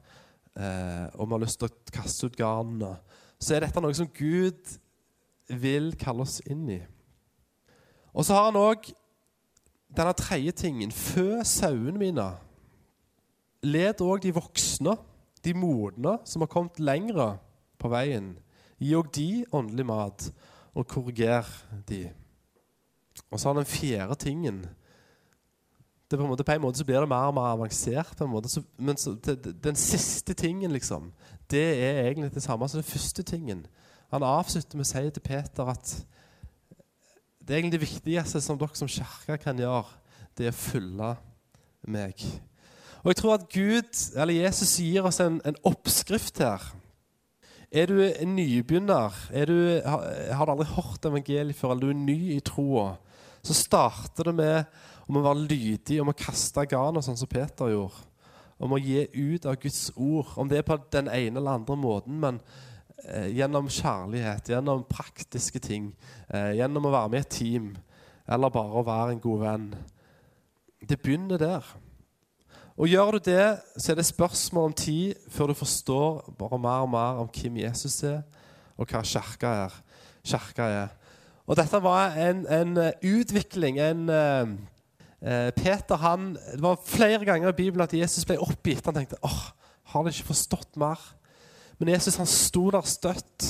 eh, 0.58 1.08
og 1.16 1.28
vi 1.28 1.36
har 1.36 1.44
lyst 1.46 1.62
til 1.62 1.70
å 1.70 1.94
kaste 1.94 2.30
ut 2.30 2.40
garnene. 2.40 2.96
Så 3.42 3.56
er 3.56 3.66
dette 3.66 3.82
noe 3.82 3.98
som 3.98 4.10
Gud 4.14 4.78
vil 5.62 5.94
kalle 6.00 6.26
oss 6.26 6.40
inn 6.50 6.68
i. 6.70 6.82
Og 8.12 8.26
så 8.28 8.36
har 8.36 8.50
han 8.50 8.60
òg 8.60 8.92
denne 9.92 10.14
tredje 10.16 10.54
tingen. 10.64 10.92
Fø 10.92 11.42
sauene 11.48 12.00
mine. 12.00 12.28
Led 13.66 14.02
òg 14.04 14.24
de 14.24 14.34
voksne 14.36 14.96
de 15.46 15.54
modne 15.58 16.18
som 16.28 16.44
har 16.44 16.52
kommet 16.52 16.80
lengre 16.82 17.34
på 17.82 17.91
veien. 17.91 18.36
Gi 18.82 18.94
òg 18.98 19.10
de 19.15 19.30
åndelig 19.54 19.86
mat, 19.89 20.28
og 20.78 20.88
korriger 20.88 21.48
de. 21.89 22.06
Og 23.30 23.39
så 23.39 23.50
har 23.50 23.58
den 23.60 23.70
fjerde 23.70 24.15
tingen 24.22 24.62
det 26.12 26.17
på, 26.20 26.24
en 26.24 26.30
måte, 26.30 26.44
på 26.44 26.52
en 26.52 26.62
måte 26.62 26.82
så 26.82 26.86
blir 26.86 27.00
det 27.00 27.10
mer 27.10 27.30
og 27.32 27.36
mer 27.38 27.54
avansert. 27.54 28.17
på 28.17 28.26
en 28.26 28.32
måte. 28.32 28.50
Så, 28.50 28.63
men 28.78 28.98
så, 28.98 29.15
det, 29.26 29.63
den 29.63 29.76
siste 29.76 30.34
tingen, 30.34 30.72
liksom, 30.72 31.12
det 31.52 31.63
er 31.80 32.10
egentlig 32.10 32.34
det 32.34 32.44
samme 32.44 32.67
som 32.70 32.82
den 32.82 32.91
første 32.91 33.24
tingen. 33.24 33.65
Han 34.12 34.24
avslutter 34.24 34.78
med 34.78 34.86
å 34.86 34.91
si 34.91 35.10
til 35.10 35.24
Peter 35.24 35.72
at 35.72 35.94
det 37.39 37.56
er 37.56 37.62
egentlig 37.62 37.80
det 37.80 37.88
viktigste 37.88 38.41
som 38.44 38.60
dere 38.60 38.76
som 38.76 38.91
kirke 38.91 39.38
kan 39.41 39.60
gjøre, 39.60 39.88
det 40.38 40.50
er 40.50 40.54
å 40.54 40.60
følge 40.60 41.13
meg. 41.88 42.26
Og 43.02 43.12
jeg 43.12 43.17
tror 43.17 43.34
at 43.34 43.48
Gud, 43.50 44.04
eller 44.15 44.44
Jesus 44.44 44.76
gir 44.80 45.08
oss 45.08 45.20
en, 45.24 45.39
en 45.46 45.58
oppskrift 45.63 46.44
her. 46.44 46.67
Er 47.72 47.88
du 47.88 48.02
en 48.04 48.34
nybegynner, 48.36 49.16
du, 49.48 49.58
har, 49.86 50.02
har, 50.36 50.46
du 50.46 50.52
aldri 50.52 50.68
hørt 50.74 51.06
evangeliet 51.08 51.56
før, 51.56 51.72
eller 51.72 51.86
du 51.86 51.94
er 51.94 52.02
ny 52.02 52.18
i 52.36 52.42
troa, 52.44 52.98
så 53.42 53.56
starter 53.56 54.28
det 54.28 54.34
med 54.36 54.82
om 55.08 55.20
å 55.22 55.24
være 55.24 55.46
lydig, 55.46 56.02
om 56.04 56.12
å 56.12 56.18
kaste 56.18 56.66
garnet, 56.68 57.06
sånn 57.06 57.20
som 57.20 57.30
Peter 57.32 57.72
gjorde. 57.72 58.04
Om 58.62 58.76
å 58.76 58.80
gi 58.82 59.06
ut 59.16 59.48
av 59.50 59.56
Guds 59.64 59.88
ord. 59.96 60.36
Om 60.38 60.52
det 60.52 60.60
er 60.60 60.68
på 60.68 60.78
den 60.94 61.08
ene 61.10 61.40
eller 61.40 61.62
andre 61.62 61.78
måten, 61.80 62.20
men 62.22 62.42
eh, 63.08 63.32
gjennom 63.40 63.72
kjærlighet, 63.72 64.52
gjennom 64.52 64.84
praktiske 64.92 65.64
ting, 65.64 65.94
eh, 66.28 66.52
gjennom 66.60 66.86
å 66.86 66.94
være 66.94 67.14
med 67.14 67.24
i 67.24 67.26
et 67.26 67.34
team, 67.34 67.72
eller 68.28 68.54
bare 68.54 68.84
å 68.84 68.86
være 68.86 69.16
en 69.16 69.24
god 69.24 69.42
venn. 69.48 69.72
Det 70.92 71.00
begynner 71.00 71.40
der. 71.40 71.72
Og 72.82 72.89
gjør 72.89 73.17
du 73.17 73.20
det, 73.30 73.46
så 73.78 73.91
er 73.94 74.00
det 74.00 74.08
spørsmål 74.08 74.72
om 74.72 74.74
tid 74.74 75.13
før 75.30 75.52
du 75.52 75.60
forstår 75.60 76.34
bare 76.39 76.58
mer 76.60 76.88
og 76.88 76.89
mer 76.89 77.22
om 77.22 77.30
hvem 77.30 77.62
Jesus 77.62 78.00
er, 78.10 78.24
og 78.74 78.89
hva 78.89 79.04
kirka 79.06 79.54
er. 79.67 79.80
Kirka 80.26 80.70
er. 80.82 80.98
Og 81.46 81.58
dette 81.60 81.78
var 81.84 82.17
en, 82.17 82.46
en 82.50 82.78
eh, 82.82 83.06
utvikling, 83.06 83.78
en, 83.82 84.10
eh, 84.10 84.54
Eh, 85.22 85.52
Peter 85.54 85.96
han, 86.02 86.34
Det 86.34 86.62
var 86.62 86.80
flere 86.86 87.26
ganger 87.26 87.50
i 87.50 87.58
Bibelen 87.58 87.84
at 87.86 87.94
Jesus 87.94 88.26
ble 88.26 88.39
oppgitt. 88.41 88.86
Han 88.86 88.98
tenkte 88.98 89.22
åh, 89.22 89.52
har 89.94 90.04
de 90.04 90.13
ikke 90.13 90.32
forstått 90.34 90.80
mer? 90.82 90.98
Men 91.78 91.94
Jesus 91.94 92.17
han 92.17 92.30
sto 92.30 92.70
der 92.74 92.86
støtt, 92.86 93.46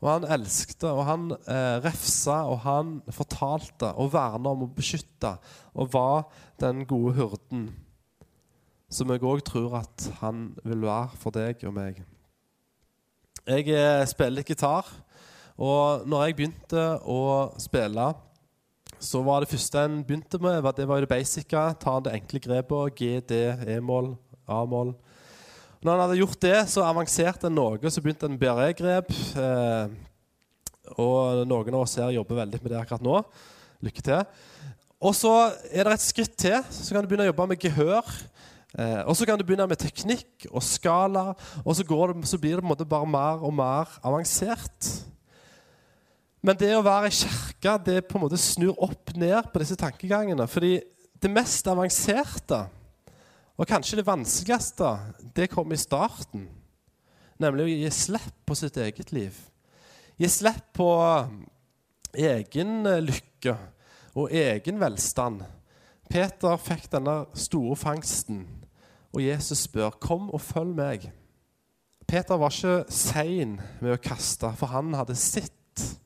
og 0.00 0.08
han 0.08 0.24
elsket, 0.24 0.84
og 0.88 1.04
han 1.06 1.30
eh, 1.32 1.76
refsa, 1.84 2.42
og 2.48 2.62
han 2.64 2.96
fortalte 3.12 3.92
og 3.92 4.12
verna 4.12 4.52
om 4.52 4.64
å 4.66 4.72
beskytte, 4.72 5.36
og 5.76 5.92
var 5.92 6.26
den 6.60 6.84
gode 6.88 7.14
hurden 7.20 7.68
som 8.92 9.10
jeg 9.10 9.24
òg 9.24 9.40
tror 9.48 9.78
at 9.80 10.08
han 10.20 10.50
vil 10.62 10.84
være 10.84 11.20
for 11.20 11.34
deg 11.34 11.64
og 11.68 11.74
meg. 11.76 12.02
Jeg 13.48 13.72
eh, 13.72 14.04
spiller 14.06 14.46
gitar, 14.46 14.86
og 15.56 16.04
når 16.08 16.28
jeg 16.28 16.38
begynte 16.38 16.84
å 17.08 17.22
spille 17.60 18.12
så 19.02 19.18
var 19.26 19.42
det 19.42 19.50
første 19.50 19.82
en 19.82 20.02
begynte 20.06 20.38
med, 20.38 20.62
det 20.76 20.86
var 20.86 21.00
jo 21.00 21.06
det 21.06 21.10
basice. 21.10 21.62
Ta 21.82 21.94
det 22.04 22.12
enkle 22.14 22.38
grepet. 22.38 22.94
G, 22.94 23.18
D, 23.26 23.40
E-mål, 23.74 24.12
A-mål. 24.46 24.92
Når 25.82 25.90
han 25.90 26.02
hadde 26.04 26.18
gjort 26.20 26.38
det, 26.44 26.58
så 26.70 26.84
avanserte 26.86 27.48
en 27.48 27.56
noe. 27.58 27.90
Så 27.90 28.02
begynte 28.02 28.28
en 28.30 28.38
BRE-grep. 28.38 29.10
Eh, 29.10 29.96
og 30.94 31.42
noen 31.50 31.74
av 31.74 31.82
oss 31.82 31.96
her 31.98 32.14
jobber 32.14 32.44
veldig 32.44 32.62
med 32.62 32.70
det 32.70 32.78
akkurat 32.78 33.02
nå. 33.02 33.18
Lykke 33.82 34.04
til. 34.06 34.22
Og 35.02 35.16
så 35.18 35.34
er 35.72 35.88
det 35.88 35.96
et 35.96 36.06
skritt 36.06 36.36
til. 36.38 36.60
Så 36.70 36.94
kan 36.94 37.02
du 37.02 37.10
begynne 37.10 37.26
å 37.26 37.32
jobbe 37.32 37.48
med 37.50 37.66
gehør. 37.66 38.14
Eh, 38.78 39.00
og 39.04 39.16
så 39.16 39.26
kan 39.28 39.36
du 39.36 39.44
begynne 39.44 39.66
med 39.68 39.80
teknikk 39.80 40.46
og 40.50 40.62
skala. 40.64 41.32
Og 41.64 41.76
så, 41.76 41.84
det, 41.84 42.28
så 42.28 42.40
blir 42.40 42.56
det 42.56 42.62
på 42.62 42.66
en 42.66 42.72
måte 42.72 42.88
bare 42.88 43.08
mer 43.08 43.44
og 43.44 43.54
mer 43.54 43.98
avansert. 44.04 44.90
Men 46.42 46.58
det 46.58 46.72
å 46.74 46.82
være 46.82 47.10
i 47.10 47.14
kirke 47.14 47.76
det 47.86 48.00
på 48.08 48.18
en 48.18 48.24
måte 48.24 48.40
snur 48.40 48.78
opp 48.82 49.12
ned 49.14 49.52
på 49.52 49.62
disse 49.62 49.78
tankegangene. 49.78 50.48
Fordi 50.50 50.80
det 51.22 51.30
mest 51.30 51.68
avanserte, 51.70 52.64
og 53.60 53.68
kanskje 53.68 54.00
det 54.00 54.08
vanskeligste, 54.08 54.88
det 55.36 55.50
kommer 55.52 55.76
i 55.76 55.82
starten. 55.82 56.48
Nemlig 57.38 57.64
å 57.64 57.70
gi 57.70 57.90
slipp 57.94 58.40
på 58.48 58.56
sitt 58.58 58.78
eget 58.80 59.12
liv. 59.14 59.36
Gi 60.18 60.28
slipp 60.30 60.72
på 60.74 60.88
egen 62.18 62.88
lykke 63.06 63.54
og 64.18 64.34
egen 64.34 64.80
velstand. 64.82 65.44
Peter 66.10 66.58
fikk 66.60 66.90
denne 66.92 67.22
store 67.38 67.76
fangsten, 67.78 68.42
og 69.12 69.24
Jesus 69.24 69.58
spør, 69.58 69.90
'Kom 69.90 70.30
og 70.30 70.40
følg 70.40 70.74
meg'. 70.74 71.10
Peter 72.08 72.34
var 72.36 72.50
ikke 72.50 72.92
sein 72.92 73.60
med 73.80 73.92
å 73.92 74.02
kaste, 74.02 74.52
for 74.56 74.66
han 74.66 74.94
hadde 74.94 75.16
sett 75.16 75.98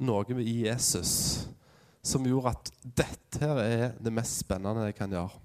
noe 0.00 0.40
i 0.42 0.66
Jesus 0.66 1.48
som 2.02 2.26
gjorde 2.26 2.52
at 2.54 2.70
dette 2.82 3.40
her 3.40 3.60
er 3.62 3.92
det 4.00 4.12
mest 4.12 4.38
spennende 4.38 4.84
jeg 4.88 4.94
kan 4.98 5.10
gjøre. 5.10 5.40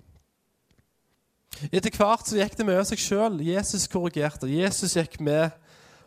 Etter 1.72 1.94
hvert 1.96 2.28
så 2.28 2.40
gikk 2.40 2.58
det 2.58 2.66
med 2.66 2.82
seg 2.88 3.02
sjøl. 3.02 3.40
Jesus 3.46 3.88
korrigerte. 3.88 4.50
Jesus 4.50 4.96
gikk 4.98 5.20
med. 5.22 5.52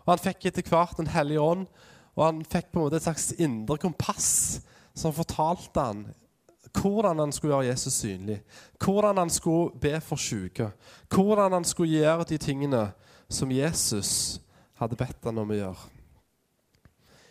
og 0.05 0.17
Han 0.17 0.25
fikk 0.25 0.49
etter 0.51 0.67
hvert 0.67 0.99
Den 0.99 1.07
hellige 1.07 1.41
ånd, 1.41 1.67
og 2.17 2.25
han 2.25 2.45
fikk 2.45 2.73
på 2.73 2.81
en 2.81 2.85
måte 2.87 2.97
et 2.97 3.07
slags 3.07 3.33
indre 3.39 3.79
kompass 3.79 4.61
som 4.97 5.13
fortalte 5.13 5.81
han 5.81 6.07
hvordan 6.77 7.19
han 7.19 7.33
skulle 7.33 7.55
gjøre 7.55 7.71
Jesus 7.71 8.01
synlig, 8.03 8.41
hvordan 8.85 9.19
han 9.19 9.31
skulle 9.31 9.79
be 9.81 10.01
for 10.01 10.21
syke, 10.21 10.71
hvordan 11.13 11.53
han 11.53 11.65
skulle 11.65 12.01
gjøre 12.01 12.29
de 12.29 12.39
tingene 12.39 12.83
som 13.29 13.53
Jesus 13.53 14.41
hadde 14.81 14.99
bedt 14.99 15.25
han 15.25 15.39
om 15.41 15.53
å 15.53 15.59
gjøre. 15.59 15.93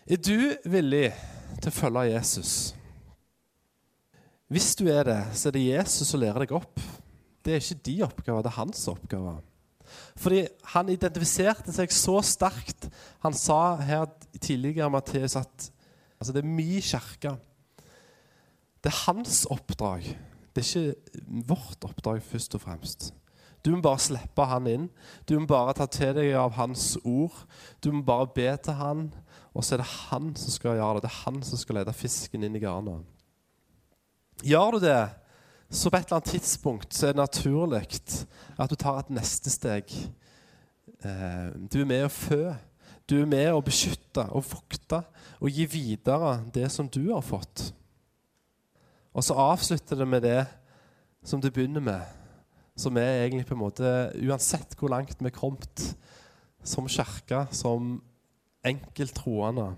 Er 0.05 0.21
du 0.21 0.69
villig 0.69 1.07
til 1.61 1.71
å 1.71 1.75
følge 1.75 2.09
Jesus? 2.11 2.51
Hvis 4.51 4.75
du 4.77 4.85
er 4.93 5.07
det, 5.07 5.21
så 5.33 5.49
er 5.49 5.55
det 5.55 5.65
Jesus 5.65 6.11
som 6.11 6.21
lærer 6.21 6.45
deg 6.45 6.53
opp. 6.53 6.77
Det 7.45 7.55
er 7.55 7.61
ikke 7.61 7.85
de 7.87 7.95
oppgaver, 8.05 8.45
det 8.45 8.51
er 8.51 8.59
hans 8.59 8.83
oppgaver. 8.91 9.41
Fordi 10.17 10.43
han 10.73 10.89
identifiserte 10.93 11.73
seg 11.73 11.93
så 11.93 12.19
sterkt. 12.25 12.87
Han 13.25 13.35
sa 13.37 13.75
her 13.81 14.07
tidligere 14.37 14.89
Matteus 14.93 15.37
at 15.39 15.69
altså 16.19 16.33
det 16.33 16.43
er 16.43 16.49
min 16.49 16.81
kirke. 16.81 17.35
Det 18.85 18.91
er 18.91 19.03
hans 19.07 19.47
oppdrag. 19.49 20.05
Det 20.53 20.61
er 20.61 20.67
ikke 20.69 21.21
vårt 21.49 21.85
oppdrag 21.87 22.19
først 22.21 22.53
og 22.53 22.61
fremst. 22.61 23.07
Du 23.65 23.71
må 23.73 23.81
bare 23.81 23.97
slippe 23.97 24.45
han 24.45 24.67
inn. 24.69 24.83
Du 25.25 25.39
må 25.39 25.47
bare 25.49 25.73
ta 25.73 25.87
til 25.89 26.11
deg 26.13 26.35
av 26.37 26.53
hans 26.53 26.91
ord. 27.01 27.33
Du 27.81 27.89
må 27.89 28.03
bare 28.05 28.29
be 28.35 28.45
til 28.61 28.77
han. 28.77 29.07
Og 29.57 29.65
så 29.65 29.73
er 29.73 29.81
det 29.81 29.87
han 29.89 30.35
som 30.37 30.53
skal 30.53 30.77
gjøre 30.77 30.99
det. 30.99 31.07
Det 31.07 31.09
er 31.09 31.23
han 31.23 31.39
som 31.47 31.57
skal 31.57 31.79
lede 31.79 31.95
fisken 31.97 32.45
inn 32.45 32.57
i 32.59 32.61
garnet. 32.61 33.01
Gjør 34.45 34.75
du 34.75 34.83
det, 34.83 34.99
så 35.71 35.89
på 35.89 35.97
et 35.97 36.05
eller 36.05 36.19
annet 36.19 36.33
tidspunkt 36.35 36.93
så 36.93 37.07
er 37.07 37.15
det 37.15 37.23
naturlig 37.23 37.79
at 37.81 38.69
du 38.69 38.75
tar 38.77 38.99
et 39.01 39.09
neste 39.17 39.49
steg. 39.49 39.89
Eh, 41.01 41.47
du 41.71 41.79
er 41.81 41.89
med 41.89 42.05
å 42.05 42.11
fø. 42.13 42.43
Du 43.09 43.15
er 43.17 43.25
med 43.29 43.49
å 43.49 43.63
beskytte 43.65 44.27
og 44.29 44.45
vokte 44.51 45.01
og 45.39 45.49
gi 45.49 45.65
videre 45.71 46.37
det 46.53 46.69
som 46.73 46.85
du 46.91 47.07
har 47.09 47.25
fått. 47.25 47.71
Og 49.15 49.23
så 49.23 49.37
avslutter 49.39 50.01
det 50.01 50.07
med 50.11 50.25
det 50.25 50.41
som 51.25 51.41
du 51.41 51.47
begynner 51.49 51.83
med, 51.83 52.03
som 52.75 52.97
er 52.99 53.23
egentlig 53.23 53.47
på 53.47 53.55
en 53.55 53.63
måte 53.63 53.91
Uansett 54.19 54.75
hvor 54.75 54.91
langt 54.91 55.21
vi 55.21 55.29
er 55.29 55.35
kommet 55.35 55.85
som 56.65 56.89
kirke, 56.91 57.45
som 57.55 58.01
enkelttroende, 58.65 59.69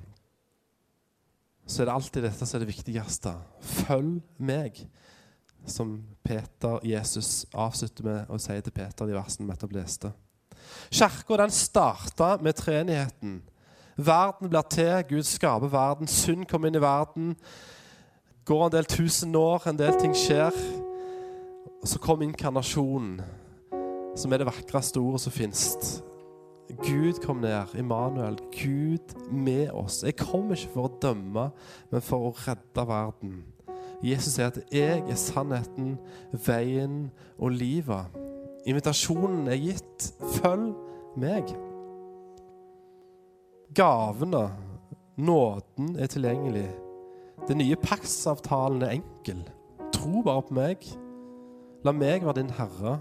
så 1.67 1.83
er 1.83 1.89
det 1.89 1.93
alltid 1.93 2.23
dette 2.23 2.47
som 2.47 2.57
er 2.57 2.63
det 2.63 2.71
viktigste. 2.71 3.33
Følg 3.83 4.21
meg, 4.39 4.79
som 5.67 5.97
Peter, 6.23 6.79
Jesus 6.87 7.43
avslutter 7.51 8.07
med 8.07 8.31
å 8.31 8.39
si 8.39 8.55
til 8.63 8.73
Peter 8.73 9.09
i 9.11 9.17
versene 9.17 9.43
vi 9.43 9.51
nettopp 9.51 9.75
leste. 9.75 10.13
Kirka 10.87 11.49
starta 11.51 12.37
med 12.41 12.55
treenigheten. 12.55 13.41
Verden 13.97 14.49
blir 14.49 14.67
til, 14.71 15.03
Gud 15.09 15.27
skaper 15.27 15.67
verden, 15.73 16.07
synd 16.07 16.47
kommer 16.47 16.71
inn 16.71 16.79
i 16.79 16.83
verden. 16.83 17.35
Går 18.47 18.65
en 18.65 18.71
del 18.71 18.85
tusen 18.87 19.35
år, 19.35 19.65
en 19.67 19.79
del 19.79 19.97
ting 19.99 20.13
skjer. 20.15 20.55
Og 21.81 21.87
så 21.91 21.99
kom 21.99 22.21
inkarnasjonen, 22.23 23.17
som 24.15 24.31
er 24.31 24.39
det 24.39 24.47
vakreste 24.47 25.01
ordet 25.03 25.19
som 25.25 25.35
finnes. 25.35 25.97
Gud 26.79 27.19
kom 27.25 27.41
ned. 27.43 27.75
Immanuel. 27.75 28.39
Gud 28.55 29.31
med 29.31 29.69
oss. 29.75 29.99
Jeg 30.03 30.15
kommer 30.15 30.55
ikke 30.55 30.71
for 30.77 30.87
å 30.87 30.95
dømme, 31.01 31.49
men 31.91 32.07
for 32.07 32.29
å 32.29 32.33
redde 32.45 32.87
verden. 32.87 33.43
Jesus 34.03 34.33
sier 34.35 34.47
at 34.47 34.59
'jeg 34.71 35.03
er 35.09 35.15
sannheten, 35.15 35.97
veien 36.31 37.11
og 37.39 37.51
livet'. 37.51 38.15
Invitasjonen 38.65 39.47
er 39.47 39.55
gitt. 39.55 40.13
Følg 40.39 40.73
meg. 41.17 41.43
Gavene, 43.73 44.51
nåden, 45.17 45.99
er 45.99 46.07
tilgjengelig. 46.07 46.86
Den 47.45 47.61
nye 47.61 47.77
paksavtalen 47.79 48.81
er 48.81 48.95
enkel. 48.97 49.43
Tro 49.93 50.23
bare 50.25 50.43
på 50.47 50.55
meg. 50.57 50.87
La 51.85 51.93
meg 51.93 52.25
være 52.25 52.41
din 52.41 52.49
herre. 52.57 52.97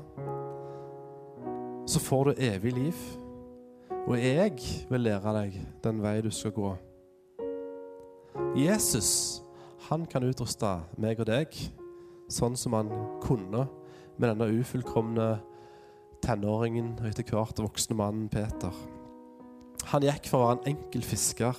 Så 1.88 2.02
får 2.02 2.28
du 2.28 2.42
evig 2.50 2.74
liv. 2.76 3.00
Og 4.06 4.18
jeg 4.20 4.60
vil 4.90 5.02
lære 5.02 5.32
deg 5.34 5.56
den 5.82 6.02
vei 6.04 6.20
du 6.22 6.30
skal 6.30 6.52
gå. 6.54 6.74
Jesus, 8.56 9.42
han 9.88 10.04
kan 10.06 10.24
utruste 10.28 10.76
meg 11.00 11.18
og 11.20 11.26
deg 11.28 11.56
sånn 12.32 12.56
som 12.58 12.74
han 12.76 12.90
kunne 13.22 13.66
med 14.16 14.30
denne 14.30 14.48
ufullkomne 14.60 15.26
tenåringen 16.24 16.94
og 17.00 17.08
etter 17.08 17.26
hvert 17.28 17.58
voksne 17.62 17.96
mannen 17.98 18.28
Peter. 18.32 18.72
Han 19.92 20.06
gikk 20.06 20.30
for 20.30 20.42
å 20.42 20.46
være 20.46 20.58
en 20.58 20.70
enkel 20.74 21.04
fisker 21.06 21.58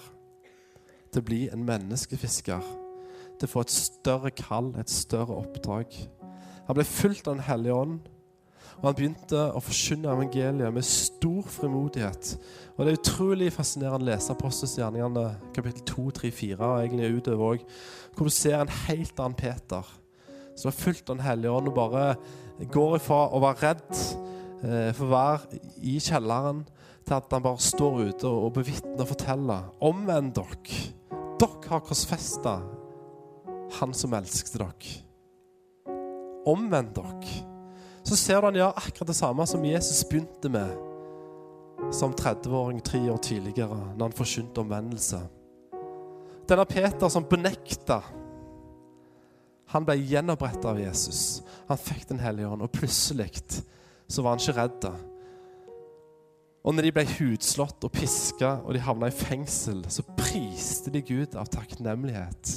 til 1.17 1.25
å 1.25 1.29
bli 1.31 1.41
en 1.49 1.65
menneskefisker. 1.65 2.69
Til 3.37 3.49
å 3.49 3.51
få 3.51 3.65
et 3.65 3.73
større 3.73 4.31
kall, 4.37 4.69
et 4.77 4.91
større 4.91 5.41
oppdrag. 5.41 5.97
Han 6.67 6.77
ble 6.77 6.85
fulgt 6.85 7.27
av 7.27 7.37
Den 7.37 7.47
hellige 7.47 7.73
ånd 7.73 7.99
og 8.77 8.85
han 8.85 8.97
begynte 8.97 9.39
å 9.57 9.61
forkynne 9.63 10.11
evangeliet 10.13 10.73
med 10.73 10.85
stor 10.85 11.47
frimodighet. 11.49 12.35
Og 12.75 12.85
Det 12.85 12.91
er 12.91 12.99
utrolig 12.99 13.47
fascinerende 13.53 14.05
å 14.05 14.09
lese 14.11 14.33
Apostelsgjerningene 14.35 15.23
kapittel 15.55 15.81
2, 15.89 16.03
3, 16.19 16.31
4 16.31 16.59
og 16.61 16.83
egentlig 16.83 17.15
utover 17.17 17.55
òg, 17.55 17.63
hvor 18.13 18.29
du 18.29 18.33
ser 18.33 18.59
en 18.59 18.75
helt 18.85 19.17
annen 19.17 19.37
Peter 19.37 19.95
som 20.57 20.69
er 20.69 20.77
fullt 20.77 21.09
av 21.09 21.17
Den 21.17 21.25
hellige 21.25 21.53
ånd 21.53 21.71
og 21.71 21.77
bare 21.77 22.05
går 22.73 22.95
ifra 22.99 23.19
å 23.33 23.41
være 23.41 23.63
redd 23.65 23.97
eh, 24.65 24.93
for 24.97 25.09
være 25.09 25.59
i 25.81 25.97
kjelleren, 26.01 26.63
til 27.05 27.17
at 27.17 27.33
han 27.33 27.45
bare 27.45 27.61
står 27.61 27.99
ute 28.11 28.29
og 28.29 28.53
bevitner 28.57 29.05
og 29.05 29.09
forteller. 29.09 29.67
Omvend 29.85 30.33
dere. 30.37 30.96
Har 31.67 31.83
korsfesta 31.83 32.61
Han 33.79 33.93
som 33.93 34.13
elsket 34.15 34.55
dere. 34.59 34.95
Omvend 36.47 36.93
dere 36.95 37.45
så 38.07 38.15
ser 38.15 38.39
du 38.39 38.47
han 38.47 38.55
gjør 38.55 38.77
akkurat 38.79 39.09
det 39.09 39.17
samme 39.17 39.43
som 39.49 39.65
Jesus 39.67 40.05
begynte 40.07 40.47
med 40.47 40.87
som 41.91 42.13
30-åring 42.15 42.79
tre 42.81 43.01
år 43.11 43.17
tidligere, 43.17 43.79
når 43.97 44.05
han 44.05 44.15
forkynte 44.15 44.63
omvendelse. 44.63 45.19
Denne 46.47 46.65
Peter 46.65 47.11
som 47.11 47.27
benekta 47.27 48.01
Han 49.67 49.83
ble 49.83 49.97
gjenoppretta 49.99 50.69
av 50.71 50.77
Jesus. 50.79 51.43
Han 51.67 51.77
fikk 51.77 52.07
Den 52.07 52.21
hellige 52.23 52.47
ånd, 52.47 52.63
og 52.63 52.71
plutselig 52.71 53.33
så 54.07 54.23
var 54.23 54.37
han 54.37 54.39
ikke 54.39 54.55
redd. 54.55 54.85
Og 56.65 56.75
når 56.75 56.87
de 56.87 56.93
ble 56.95 57.05
hudslått 57.17 57.85
og 57.85 57.93
piska 57.95 58.57
og 58.65 58.73
de 58.75 58.83
havna 58.83 59.09
i 59.11 59.15
fengsel, 59.15 59.83
så 59.89 60.05
priste 60.17 60.91
de 60.93 61.03
Gud 61.05 61.37
av 61.37 61.49
takknemlighet. 61.53 62.53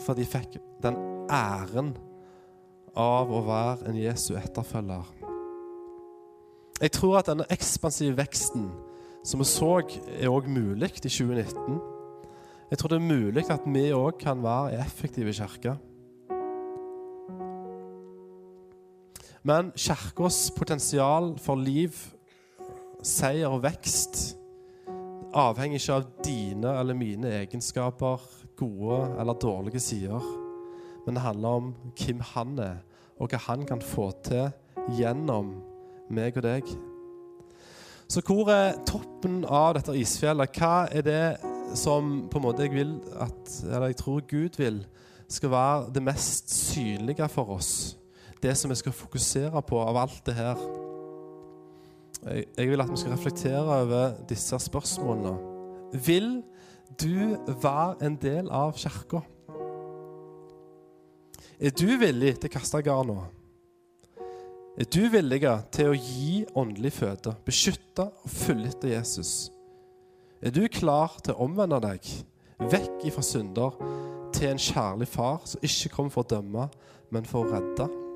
For 0.00 0.16
de 0.16 0.24
fikk 0.28 0.56
den 0.82 0.96
æren 1.30 1.92
av 2.96 3.30
å 3.30 3.42
være 3.46 3.90
en 3.90 3.98
Jesu 4.00 4.32
etterfølger. 4.40 5.10
Jeg 6.80 6.94
tror 6.96 7.18
at 7.18 7.28
denne 7.28 7.48
ekspansive 7.52 8.16
veksten 8.16 8.70
som 9.26 9.42
vi 9.42 9.44
så, 9.44 9.74
er 10.16 10.32
òg 10.32 10.48
mulig 10.48 10.94
i 10.96 11.10
2019. 11.12 11.80
Jeg 12.70 12.78
tror 12.78 12.88
det 12.88 12.96
er 12.96 13.04
mulig 13.04 13.44
at 13.52 13.66
vi 13.68 13.90
òg 13.92 14.16
kan 14.20 14.40
være 14.42 14.72
i 14.72 14.80
effektive 14.80 15.34
kirke. 15.36 15.74
Men 19.42 19.72
kirkas 19.76 20.50
potensial 20.56 21.34
for 21.40 21.60
liv, 21.60 21.92
seier 23.06 23.48
og 23.50 23.62
vekst 23.64 24.40
avhenger 25.36 25.78
ikke 25.78 25.96
av 25.96 26.06
dine 26.24 26.74
eller 26.80 26.96
mine 26.98 27.30
egenskaper, 27.40 28.22
gode 28.58 29.00
eller 29.20 29.38
dårlige 29.40 29.80
sider. 29.80 30.24
Men 31.06 31.16
det 31.16 31.24
handler 31.24 31.60
om 31.60 31.74
hvem 31.98 32.22
han 32.34 32.58
er, 32.58 32.78
og 33.20 33.30
hva 33.30 33.40
han 33.46 33.66
kan 33.68 33.82
få 33.84 34.10
til 34.24 34.50
gjennom 34.98 35.54
meg 36.10 36.36
og 36.36 36.46
deg. 36.46 36.72
Så 38.10 38.22
hvor 38.26 38.50
er 38.50 38.80
toppen 38.88 39.44
av 39.46 39.76
dette 39.78 39.94
isfjellet? 39.94 40.56
Hva 40.58 40.88
er 40.90 41.06
det 41.06 41.76
som 41.78 42.26
på 42.30 42.40
en 42.40 42.46
måte 42.48 42.66
jeg 42.66 42.74
vil 42.74 42.96
at, 43.22 43.54
eller 43.68 43.92
jeg 43.92 44.00
tror 44.02 44.26
Gud 44.26 44.58
vil 44.58 44.82
skal 45.30 45.52
være 45.52 45.94
det 45.94 46.02
mest 46.02 46.50
synlige 46.50 47.28
for 47.30 47.54
oss? 47.54 47.72
Det 48.42 48.56
som 48.58 48.72
vi 48.72 48.80
skal 48.80 48.96
fokusere 48.96 49.62
på 49.62 49.78
av 49.84 50.00
alt 50.00 50.24
det 50.26 50.34
her. 50.34 50.79
Jeg, 52.20 52.68
vil 52.68 52.80
at 52.80 52.90
vi 52.90 52.96
skal 53.00 53.14
reflektere 53.14 53.80
over 53.82 54.10
disse 54.28 54.58
spørsmålene. 54.60 55.38
Vil 56.04 56.42
du 57.00 57.36
være 57.62 57.96
en 58.04 58.16
del 58.20 58.50
av 58.52 58.74
kirka? 58.76 59.22
Er 61.60 61.72
du 61.76 61.86
villig 62.00 62.34
til 62.36 62.50
å 62.50 62.52
kaste 62.52 62.82
garna? 62.84 63.22
Er 64.80 64.88
du 64.88 65.00
villig 65.12 65.40
til 65.72 65.90
å 65.90 65.96
gi 65.96 66.44
åndelig 66.56 66.92
føde, 67.00 67.34
beskytte 67.44 68.06
og 68.10 68.28
følge 68.32 68.68
etter 68.74 68.94
Jesus? 68.94 69.50
Er 70.40 70.52
du 70.56 70.62
klar 70.72 71.16
til 71.24 71.34
å 71.34 71.48
omvende 71.48 71.80
deg 71.84 72.04
vekk 72.60 73.08
ifra 73.08 73.24
synder 73.24 73.80
til 74.36 74.52
en 74.52 74.60
kjærlig 74.60 75.08
far 75.08 75.40
som 75.48 75.64
ikke 75.64 75.92
kommer 75.96 76.14
for 76.14 76.24
å 76.24 76.32
dømme, 76.36 76.68
men 77.12 77.28
for 77.28 77.44
å 77.44 77.52
redde? 77.56 78.09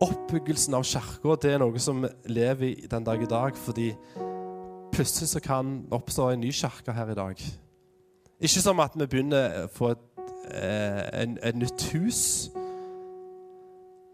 Oppbyggelsen 0.00 0.72
av 0.72 0.84
kirka 0.88 1.34
er 1.44 1.58
noe 1.60 1.80
som 1.82 2.06
lever 2.24 2.86
den 2.88 3.04
dag 3.04 3.20
i 3.20 3.26
dag, 3.28 3.56
fordi 3.56 3.90
plutselig 4.94 5.28
så 5.28 5.42
kan 5.44 5.74
oppstå 5.92 6.30
en 6.30 6.40
ny 6.40 6.52
kirke 6.56 6.94
her 6.96 7.10
i 7.12 7.16
dag. 7.18 7.42
Ikke 8.40 8.62
som 8.64 8.80
at 8.80 8.96
vi 8.96 9.04
begynner 9.04 9.58
å 9.58 9.68
få 9.68 9.90
et, 9.92 10.06
et, 10.56 11.36
et 11.50 11.58
nytt 11.60 11.84
hus, 11.92 12.22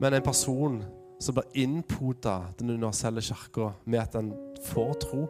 men 0.02 0.16
en 0.16 0.26
person 0.26 0.80
som 1.22 1.38
blir 1.38 1.62
innpoda 1.62 2.34
den 2.58 2.74
universelle 2.74 3.22
kirka 3.22 3.70
med 3.86 4.02
at 4.02 4.18
en 4.18 4.32
får 4.66 4.92
tro. 5.06 5.28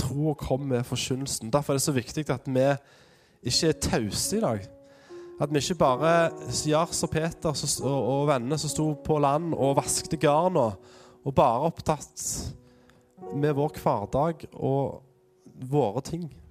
Tro 0.00 0.30
og 0.32 0.40
kommer 0.40 0.78
med 0.78 0.88
forkynnelsen. 0.88 1.52
Derfor 1.52 1.74
er 1.74 1.82
det 1.82 1.84
så 1.84 1.92
viktig 1.92 2.24
at 2.32 2.48
vi 2.48 2.64
ikke 3.44 3.74
er 3.74 3.80
tause 3.90 4.38
i 4.38 4.40
dag. 4.40 4.64
At 5.40 5.50
vi 5.50 5.58
ikke 5.58 5.74
bare 5.80 6.30
Jars 6.66 7.02
og 7.02 7.10
Peter 7.10 7.48
og, 7.82 8.28
vennene 8.30 8.58
som 8.60 8.70
sto 8.70 8.94
på 9.02 9.18
land 9.18 9.54
og 9.54 9.76
vaskte 9.80 10.16
garna, 10.20 10.72
og 11.24 11.34
bare 11.34 11.66
opptatt 11.66 12.54
med 13.34 13.52
vår 13.56 13.72
hverdag 13.80 14.46
og 14.52 15.02
våre 15.70 16.00
ting. 16.04 16.44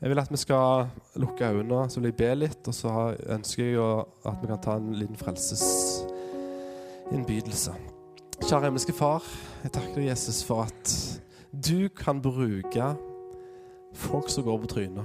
Jeg 0.00 0.08
vil 0.08 0.22
at 0.22 0.32
vi 0.32 0.36
skal 0.40 0.86
lukke 1.20 1.44
øynene, 1.44 1.90
så 1.90 2.00
vil 2.00 2.08
jeg 2.08 2.16
be 2.16 2.34
litt, 2.34 2.66
og 2.66 2.74
så 2.74 3.14
ønsker 3.36 3.64
jeg 3.64 3.76
at 4.26 4.36
vi 4.40 4.46
kan 4.48 4.60
ta 4.64 4.72
en 4.80 4.94
liten 4.96 5.16
frelsesinnbydelse. 5.20 7.72
Kjære 8.40 8.64
himmelske 8.64 8.96
Far, 8.96 9.20
jeg 9.62 9.72
takker 9.76 10.00
deg, 10.00 10.08
Jesus, 10.08 10.40
for 10.48 10.64
at 10.64 10.84
du 11.52 11.92
kan 11.92 12.16
bruke 12.24 12.96
folk 13.92 14.32
som 14.32 14.44
går 14.46 14.58
på 14.62 14.66
trynet. 14.72 15.04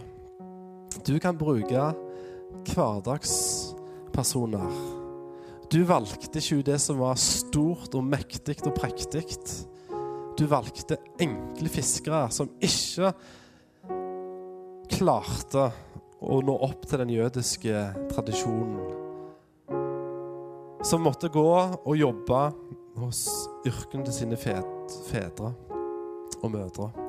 Du 1.03 1.19
kan 1.19 1.35
bruke 1.37 1.91
hverdagspersoner. 2.73 4.71
Du 5.71 5.81
valgte 5.87 6.39
ikke 6.39 6.61
det 6.65 6.79
som 6.81 6.99
var 7.01 7.15
stort 7.19 7.95
og 7.97 8.03
mektig 8.05 8.57
og 8.65 8.75
prektig. 8.77 9.25
Du 10.37 10.45
valgte 10.51 10.97
enkle 11.21 11.69
fiskere 11.71 12.29
som 12.33 12.49
ikke 12.63 13.13
klarte 14.91 15.71
å 16.25 16.41
nå 16.45 16.55
opp 16.67 16.85
til 16.87 17.01
den 17.01 17.13
jødiske 17.15 17.73
tradisjonen. 18.13 18.77
Som 20.85 21.01
måtte 21.07 21.31
gå 21.33 21.49
og 21.49 21.97
jobbe 21.97 22.41
hos 23.01 23.25
yrkene 23.65 24.05
til 24.05 24.15
sine 24.21 24.37
fedre 24.39 25.49
og 26.41 26.51
mødre. 26.53 27.04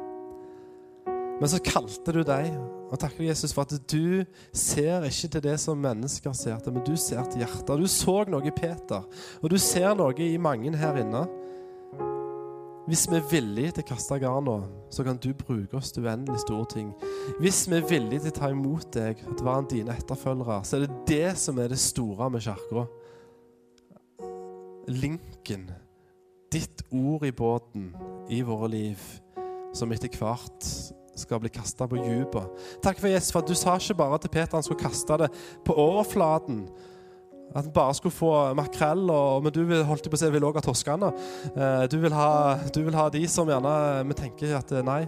Men 1.36 1.50
så 1.52 1.60
kalte 1.60 2.14
du 2.16 2.22
deg, 2.24 2.52
og 2.86 3.00
takker 3.02 3.26
Jesus 3.26 3.52
for 3.52 3.66
at 3.66 3.74
du 3.90 4.24
ser 4.56 5.04
ikke 5.04 5.28
til 5.34 5.42
det 5.44 5.56
som 5.60 5.80
mennesker 5.82 6.32
ser 6.36 6.60
til, 6.62 6.72
men 6.72 6.84
du 6.86 6.94
ser 6.96 7.26
til 7.28 7.42
hjertet. 7.42 7.74
Du 7.76 7.88
så 7.90 8.22
noe 8.30 8.46
i 8.46 8.54
Peter, 8.54 9.04
og 9.42 9.52
du 9.52 9.58
ser 9.60 9.92
noe 9.98 10.16
i 10.22 10.38
mange 10.40 10.72
her 10.78 11.02
inne. 11.02 11.26
Hvis 12.86 13.08
vi 13.10 13.18
er 13.18 13.26
villige 13.26 13.72
til 13.74 13.82
å 13.82 13.88
kaste 13.88 14.16
garna, 14.22 14.60
så 14.94 15.02
kan 15.02 15.18
du 15.18 15.32
bruke 15.34 15.74
oss 15.74 15.90
til 15.90 16.06
uendelig 16.06 16.44
store 16.44 16.68
ting. 16.70 16.92
Hvis 17.42 17.64
vi 17.66 17.80
er 17.80 17.88
villige 17.90 18.22
til 18.28 18.30
å 18.30 18.36
ta 18.36 18.50
imot 18.54 18.92
deg 18.94 19.24
og 19.26 19.42
være 19.42 19.72
dine 19.72 19.96
etterfølgere, 19.98 20.60
så 20.62 20.78
er 20.78 20.84
det 20.84 21.00
det 21.10 21.32
som 21.42 21.58
er 21.58 21.74
det 21.74 21.80
store 21.82 22.30
med 22.30 22.46
kirka. 22.46 22.86
Linken. 24.86 25.66
Ditt 26.54 26.86
ord 26.94 27.26
i 27.26 27.34
båten 27.34 27.90
i 28.30 28.38
våre 28.46 28.70
liv, 28.70 29.02
som 29.74 29.90
etter 29.90 30.14
hvert 30.14 30.70
skal 31.16 31.40
bli 31.42 31.50
kasta 31.52 31.88
på 31.88 32.00
dypet. 32.00 32.66
Takk 32.84 33.00
for 33.00 33.10
Jesus 33.10 33.32
for 33.34 33.44
at 33.44 33.50
du 33.50 33.56
sa 33.58 33.76
ikke 33.80 33.98
bare 34.02 34.20
til 34.22 34.32
Peter 34.32 34.58
han 34.58 34.66
skulle 34.66 34.82
kaste 34.82 35.18
det 35.24 35.30
på 35.66 35.76
overflaten. 35.76 36.66
At 37.54 37.64
han 37.64 37.72
bare 37.72 37.94
skulle 37.94 38.14
få 38.14 38.32
makrell, 38.58 39.06
og, 39.10 39.44
men 39.44 39.54
du 39.54 39.62
vil, 39.64 39.84
holdt 39.86 40.10
på 40.10 40.18
å 40.18 40.20
si, 40.20 40.30
vil 40.34 40.44
også 40.44 40.60
ha 40.60 40.66
torskene. 40.66 41.12
Eh, 41.52 41.84
du, 41.92 41.96
vil 42.02 42.16
ha, 42.16 42.30
du 42.74 42.82
vil 42.82 42.98
ha 42.98 43.06
de 43.12 43.22
som 43.30 43.48
gjerne 43.48 43.76
Vi 44.08 44.18
tenker 44.18 44.56
at 44.58 44.74
eh, 44.74 44.84
nei, 44.84 45.04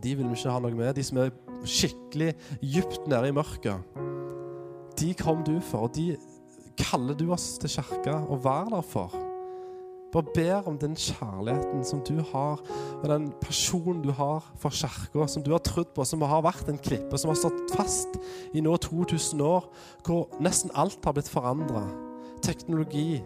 de 0.00 0.16
vil 0.16 0.30
vi 0.30 0.38
ikke 0.38 0.54
ha 0.56 0.62
noe 0.64 0.76
med. 0.76 0.94
De 0.96 1.04
som 1.06 1.20
er 1.20 1.34
skikkelig 1.68 2.32
dypt 2.62 3.06
nede 3.10 3.30
i 3.30 3.36
mørket. 3.36 3.98
De 5.00 5.12
kom 5.16 5.44
du 5.46 5.58
for, 5.64 5.88
og 5.88 5.96
de 5.96 6.14
kaller 6.80 7.16
du 7.18 7.28
oss 7.34 7.52
til 7.60 7.72
kirka 7.76 8.22
og 8.26 8.42
være 8.44 8.72
der 8.74 8.86
for. 8.86 9.29
Bare 10.10 10.26
ber 10.34 10.66
om 10.66 10.78
den 10.78 10.96
kjærligheten 10.98 11.84
som 11.86 12.00
du 12.02 12.16
har, 12.32 12.58
og 13.02 13.08
den 13.08 13.28
personen 13.40 14.02
du 14.02 14.10
har 14.10 14.42
for 14.58 14.74
kirka, 14.74 15.26
som 15.30 15.44
du 15.46 15.52
har 15.54 15.62
trodd 15.62 15.92
på, 15.94 16.04
som 16.04 16.22
har 16.26 16.42
vært 16.42 16.68
en 16.68 16.80
klippe, 16.82 17.18
som 17.18 17.30
har 17.30 17.38
stått 17.38 17.76
fast 17.76 18.18
i 18.54 18.62
nå 18.64 18.74
2000 18.76 19.40
år, 19.46 19.68
hvor 20.06 20.26
nesten 20.42 20.74
alt 20.74 20.98
har 21.06 21.14
blitt 21.14 21.30
forandra. 21.30 21.84
Teknologi, 22.42 23.20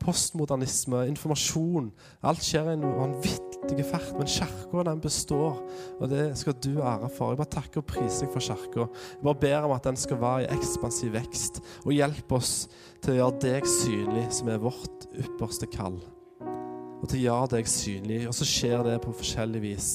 postmodernisme, 0.00 1.04
informasjon. 1.10 1.92
Alt 2.24 2.44
skjer 2.44 2.70
i 2.70 2.78
en 2.78 2.88
vanvittig 2.88 3.53
fart, 3.88 4.12
men 4.18 4.28
kirka 4.28 4.82
den 4.84 5.00
består, 5.00 5.60
og 6.00 6.08
det 6.10 6.38
skal 6.38 6.56
du 6.60 6.80
ære 6.82 7.08
for. 7.08 7.32
Jeg 7.32 7.40
bare 7.40 7.54
takker 7.56 7.80
og 7.82 7.86
priser 7.86 8.26
deg 8.26 8.32
for 8.34 8.40
kirka. 8.40 8.88
Jeg 8.88 9.24
bare 9.24 9.40
ber 9.40 9.68
om 9.68 9.72
at 9.76 9.84
den 9.84 9.96
skal 9.96 10.20
være 10.20 10.44
i 10.44 10.50
ekspansiv 10.56 11.12
vekst, 11.14 11.62
og 11.84 11.92
hjelpe 11.92 12.36
oss 12.36 12.68
til 13.00 13.14
å 13.14 13.16
gjøre 13.20 13.40
deg 13.46 13.68
synlig, 13.68 14.26
som 14.32 14.50
er 14.52 14.60
vårt 14.62 15.08
ypperste 15.14 15.68
kall. 15.72 16.00
Og 17.04 17.08
til 17.08 17.20
å 17.20 17.24
gjøre 17.24 17.56
deg 17.58 17.68
synlig. 17.68 18.20
Og 18.28 18.36
så 18.36 18.46
skjer 18.48 18.84
det 18.86 19.00
på 19.04 19.12
forskjellig 19.12 19.60
vis. 19.60 19.88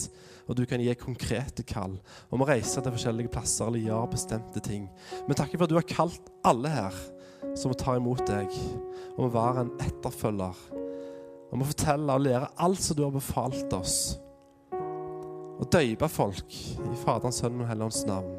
Og 0.49 0.57
du 0.57 0.65
kan 0.70 0.82
gi 0.82 0.93
konkrete 0.97 1.65
kall 1.65 1.95
om 2.34 2.41
å 2.41 2.49
reise 2.49 2.82
til 2.82 2.93
forskjellige 2.93 3.34
plasser 3.34 3.70
eller 3.70 3.86
gjøre 3.86 4.13
bestemte 4.15 4.61
ting. 4.65 4.88
Men 5.28 5.38
takk 5.38 5.53
for 5.55 5.65
at 5.65 5.74
du 5.74 5.78
har 5.78 5.89
kalt 5.89 6.30
alle 6.45 6.74
her 6.74 6.97
som 7.57 7.72
må 7.72 7.78
ta 7.78 7.95
imot 7.97 8.26
deg, 8.30 8.53
om 9.15 9.28
å 9.28 9.34
være 9.34 9.65
en 9.65 9.74
etterfølger. 9.86 10.78
Om 11.49 11.63
å 11.63 11.69
fortelle 11.71 12.15
og 12.15 12.25
lære 12.25 12.51
alt 12.61 12.81
som 12.83 12.97
du 12.97 13.03
har 13.05 13.13
befalt 13.15 13.73
oss. 13.73 13.97
Og 15.59 15.65
døype 15.73 16.07
folk 16.07 16.53
i 16.53 16.99
Faderens, 17.01 17.41
Sønnen 17.41 17.65
og 17.65 17.69
Helligåndens 17.71 18.05
navn. 18.07 18.37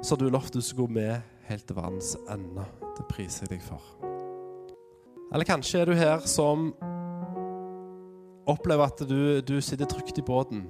Så 0.00 0.14
har 0.14 0.20
du 0.20 0.30
lovt 0.30 0.54
du 0.54 0.60
skal 0.62 0.84
gå 0.84 0.92
med 1.00 1.20
helt 1.48 1.66
til 1.66 1.76
verdens 1.76 2.14
ende. 2.30 2.64
Det 2.96 3.06
priser 3.10 3.46
jeg 3.48 3.56
deg 3.56 3.64
for. 3.64 3.82
Eller 5.30 5.46
kanskje 5.46 5.82
er 5.82 5.90
du 5.90 5.94
her 5.98 6.22
som 6.26 6.70
opplever 8.50 8.86
at 8.86 9.02
du, 9.06 9.40
du 9.46 9.58
sitter 9.62 9.88
trygt 9.90 10.18
i 10.18 10.26
båten. 10.26 10.64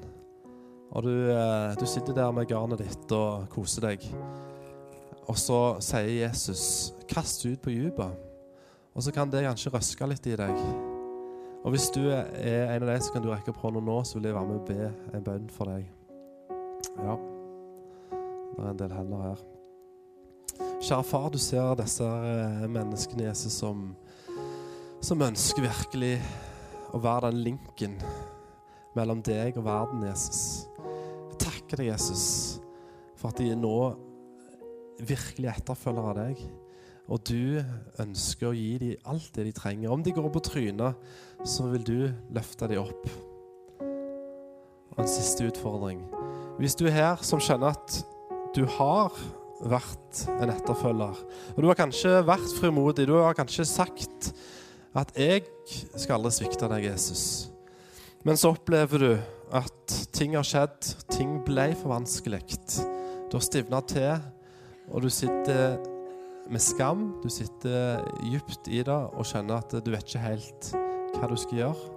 Og 0.90 1.06
du, 1.06 1.14
eh, 1.30 1.76
du 1.78 1.86
sitter 1.86 2.16
der 2.16 2.32
med 2.34 2.48
garnet 2.50 2.82
ditt 2.82 3.12
og 3.14 3.46
koser 3.52 3.90
deg. 3.90 4.06
Og 5.30 5.38
så 5.38 5.78
sier 5.84 6.26
Jesus 6.26 6.92
'kast 7.06 7.44
ut 7.46 7.62
på 7.62 7.70
dypet'. 7.70 8.16
Og 8.94 9.02
så 9.02 9.12
kan 9.12 9.30
det 9.30 9.44
kanskje 9.46 9.70
røske 9.70 10.06
litt 10.06 10.26
i 10.26 10.36
deg. 10.36 10.89
Og 11.60 11.74
hvis 11.74 11.90
du 11.92 12.06
er 12.08 12.24
en 12.72 12.86
av 12.86 12.88
de, 12.88 13.00
så 13.04 13.12
kan 13.12 13.24
du 13.24 13.28
rekke 13.28 13.52
opp 13.52 13.60
hånda 13.60 13.82
nå, 13.84 13.98
så 14.08 14.16
vil 14.16 14.30
jeg 14.30 14.36
være 14.36 14.48
med 14.48 14.60
og 14.60 14.68
be 14.70 15.16
en 15.18 15.24
bønn 15.26 15.48
for 15.52 15.68
deg. 15.68 15.88
Ja. 16.96 17.16
Det 18.10 18.62
er 18.64 18.70
en 18.70 18.80
del 18.80 18.94
hender 18.96 19.24
her. 19.26 19.42
Kjære 20.80 21.04
far, 21.04 21.28
du 21.28 21.36
ser 21.40 21.74
disse 21.76 22.06
eh, 22.06 22.64
menneskene, 22.72 23.26
Jesus, 23.28 23.58
som, 23.60 23.90
som 25.04 25.26
ønsker 25.26 25.66
virkelig 25.66 26.14
å 26.96 27.00
være 27.04 27.28
den 27.28 27.42
linken 27.44 27.98
mellom 28.96 29.20
deg 29.24 29.60
og 29.60 29.66
verden, 29.68 30.06
Jesus. 30.08 30.64
Jeg 31.30 31.42
takker 31.44 31.82
deg, 31.82 31.92
Jesus, 31.92 32.24
for 33.20 33.34
at 33.34 33.42
de 33.44 33.52
nå 33.52 33.76
virkelig 35.04 35.52
etterfølger 35.52 36.08
av 36.08 36.18
deg. 36.22 36.40
Og 37.10 37.20
du 37.26 37.60
ønsker 38.00 38.48
å 38.48 38.56
gi 38.56 38.72
dem 38.80 39.08
alt 39.10 39.32
det 39.36 39.48
de 39.48 39.54
trenger. 39.56 39.92
Om 39.92 40.04
de 40.06 40.14
går 40.14 40.28
på 40.32 40.42
trynet, 40.46 41.12
så 41.44 41.66
vil 41.72 41.84
du 41.84 41.98
løfte 42.34 42.68
dem 42.70 42.82
opp. 42.82 43.04
Og 44.90 45.02
en 45.02 45.10
siste 45.10 45.46
utfordring. 45.48 46.02
Hvis 46.60 46.76
du 46.76 46.86
er 46.88 46.96
her 46.96 47.22
som 47.24 47.40
skjønner 47.40 47.72
at 47.72 48.00
du 48.56 48.66
har 48.78 49.14
vært 49.60 50.24
en 50.40 50.52
etterfølger, 50.52 51.20
og 51.54 51.60
du 51.60 51.68
har 51.68 51.78
kanskje 51.78 52.18
vært 52.28 52.56
frimodig, 52.58 53.06
du 53.08 53.16
har 53.20 53.36
kanskje 53.36 53.68
sagt 53.68 54.32
at 54.94 55.12
'jeg 55.16 55.44
skal 55.96 56.16
aldri 56.16 56.30
svikte 56.30 56.68
deg, 56.68 56.90
Jesus', 56.90 57.48
men 58.24 58.36
så 58.36 58.52
opplever 58.52 58.98
du 58.98 59.18
at 59.52 59.86
ting 60.12 60.34
har 60.34 60.44
skjedd, 60.44 60.80
ting 61.10 61.38
ble 61.44 61.74
for 61.74 61.88
vanskelig. 61.88 62.42
Du 63.30 63.36
har 63.38 63.40
stivna 63.40 63.80
til, 63.80 64.20
og 64.90 65.02
du 65.02 65.08
sitter 65.08 65.78
med 66.50 66.60
skam. 66.60 67.20
Du 67.22 67.28
sitter 67.28 68.04
dypt 68.20 68.68
i 68.68 68.82
det 68.82 68.88
og 68.88 69.24
skjønner 69.24 69.62
at 69.62 69.84
du 69.84 69.90
vet 69.90 70.04
ikke 70.04 70.18
helt 70.18 70.89
hva 71.16 71.28
du 71.30 71.36
skal 71.40 71.58
gjøre. 71.58 71.96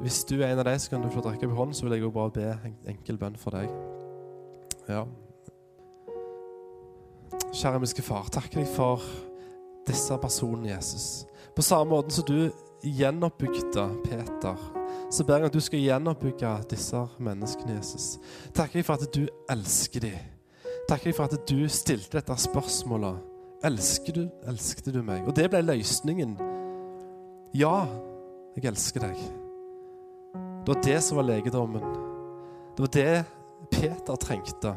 Hvis 0.00 0.24
du 0.28 0.34
er 0.42 0.50
en 0.50 0.60
av 0.60 0.66
de, 0.68 0.74
så 0.78 0.92
kan 0.92 1.02
du 1.02 1.08
få 1.12 1.22
drikke 1.24 1.48
på 1.48 1.56
hånden, 1.56 1.74
så 1.74 1.86
vil 1.86 1.96
jeg 1.96 2.04
jo 2.04 2.10
bare 2.12 2.34
be 2.34 2.48
en 2.52 2.74
enkel 2.92 3.16
bønn 3.20 3.38
for 3.40 3.56
deg. 3.56 3.70
Ja. 4.88 5.06
Kjære 7.56 7.78
himmelske 7.78 8.04
Far, 8.04 8.28
takker 8.32 8.60
deg 8.60 8.68
for 8.68 9.02
disse 9.88 10.18
personene, 10.20 10.74
Jesus. 10.74 11.24
På 11.56 11.64
samme 11.64 11.94
måte 11.94 12.12
som 12.14 12.26
du 12.28 12.50
gjenoppbygde 12.84 13.86
Peter, 14.04 14.66
så 15.10 15.24
ber 15.24 15.40
jeg 15.40 15.50
at 15.50 15.56
du 15.56 15.62
skal 15.64 15.80
gjenoppbygge 15.80 16.52
disse 16.70 17.00
menneskene, 17.18 17.78
Jesus. 17.78 18.16
Takker 18.54 18.80
deg 18.80 18.88
for 18.88 19.00
at 19.00 19.14
du 19.16 19.24
elsker 19.52 20.04
dem. 20.04 20.18
Takker 20.90 21.10
deg 21.10 21.16
for 21.16 21.30
at 21.30 21.48
du 21.48 21.64
stilte 21.72 22.20
dette 22.20 22.36
spørsmålet. 22.44 23.22
Elsker 23.64 24.20
du, 24.20 24.26
elsket 24.46 24.92
du 24.92 25.00
meg? 25.02 25.24
Og 25.26 25.34
det 25.34 25.48
ble 25.50 25.64
løsningen. 25.64 26.36
Ja, 27.54 27.86
jeg 28.56 28.66
elsker 28.72 29.04
deg. 29.06 29.20
Det 30.66 30.74
var 30.74 30.82
det 30.82 30.98
som 31.04 31.20
var 31.20 31.28
legedommen. 31.28 31.84
Det 32.76 32.82
var 32.82 32.92
det 32.92 33.24
Peter 33.70 34.16
trengte. 34.16 34.72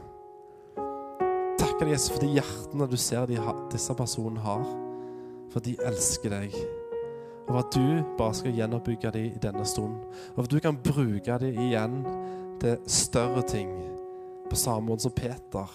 Takk 1.60 1.80
deg, 1.80 1.90
Jesus, 1.92 2.12
for 2.14 2.24
de 2.24 2.36
hjertene 2.38 2.88
du 2.90 2.98
ser 3.00 3.26
de, 3.30 3.40
disse 3.74 3.96
personene 3.98 4.44
har. 4.44 4.64
For 5.50 5.66
de 5.66 5.74
elsker 5.90 6.36
deg. 6.36 6.56
Og 7.48 7.56
for 7.56 7.62
at 7.64 7.74
du 7.74 8.16
bare 8.20 8.38
skal 8.38 8.54
gjenoppbygge 8.54 9.14
dem 9.16 9.32
i 9.32 9.42
denne 9.42 9.66
stunden. 9.66 10.04
Og 10.30 10.38
for 10.38 10.46
at 10.46 10.54
du 10.54 10.60
kan 10.62 10.78
bruke 10.86 11.40
dem 11.42 11.64
igjen 11.66 12.04
til 12.62 12.78
større 12.86 13.42
ting. 13.50 13.74
På 14.50 14.56
samme 14.56 14.92
måte 14.92 15.08
som 15.08 15.16
Peter 15.18 15.74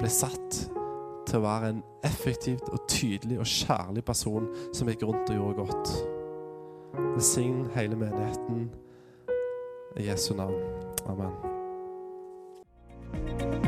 ble 0.00 0.10
satt 0.10 0.60
til 1.26 1.38
å 1.38 1.46
være 1.46 1.72
en 1.72 1.80
effektivt 2.06 2.68
og 2.72 2.84
tydelig 2.90 3.40
og 3.42 3.50
kjærlig 3.50 4.04
person 4.06 4.46
som 4.74 4.90
gikk 4.90 5.06
rundt 5.06 5.30
og 5.30 5.40
gjorde 5.40 5.64
godt. 5.64 6.15
Velsign 6.96 7.66
hele 7.74 7.96
menigheten 7.96 8.70
i 9.96 10.06
Jesu 10.08 10.34
navn. 10.34 10.54
Amen. 11.06 11.32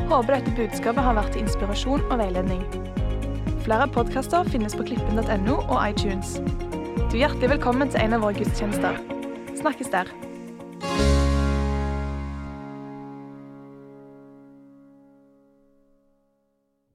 Håper 0.09 0.35
dette 0.35 0.55
budskapet 0.57 1.03
har 1.03 1.17
vært 1.17 1.33
til 1.35 1.45
inspirasjon 1.45 2.05
og 2.09 2.17
veiledning. 2.21 2.63
Flere 3.65 3.85
podkaster 3.93 4.47
finnes 4.49 4.73
på 4.77 4.87
klippen.no 4.89 5.59
og 5.59 5.77
iTunes. 5.83 6.37
Du 7.09 7.17
er 7.17 7.25
hjertelig 7.25 7.53
velkommen 7.57 7.93
til 7.93 8.01
en 8.05 8.17
av 8.17 8.25
våre 8.25 8.37
gudstjenester. 8.39 8.97
Snakkes 9.59 9.93
der. 9.93 10.09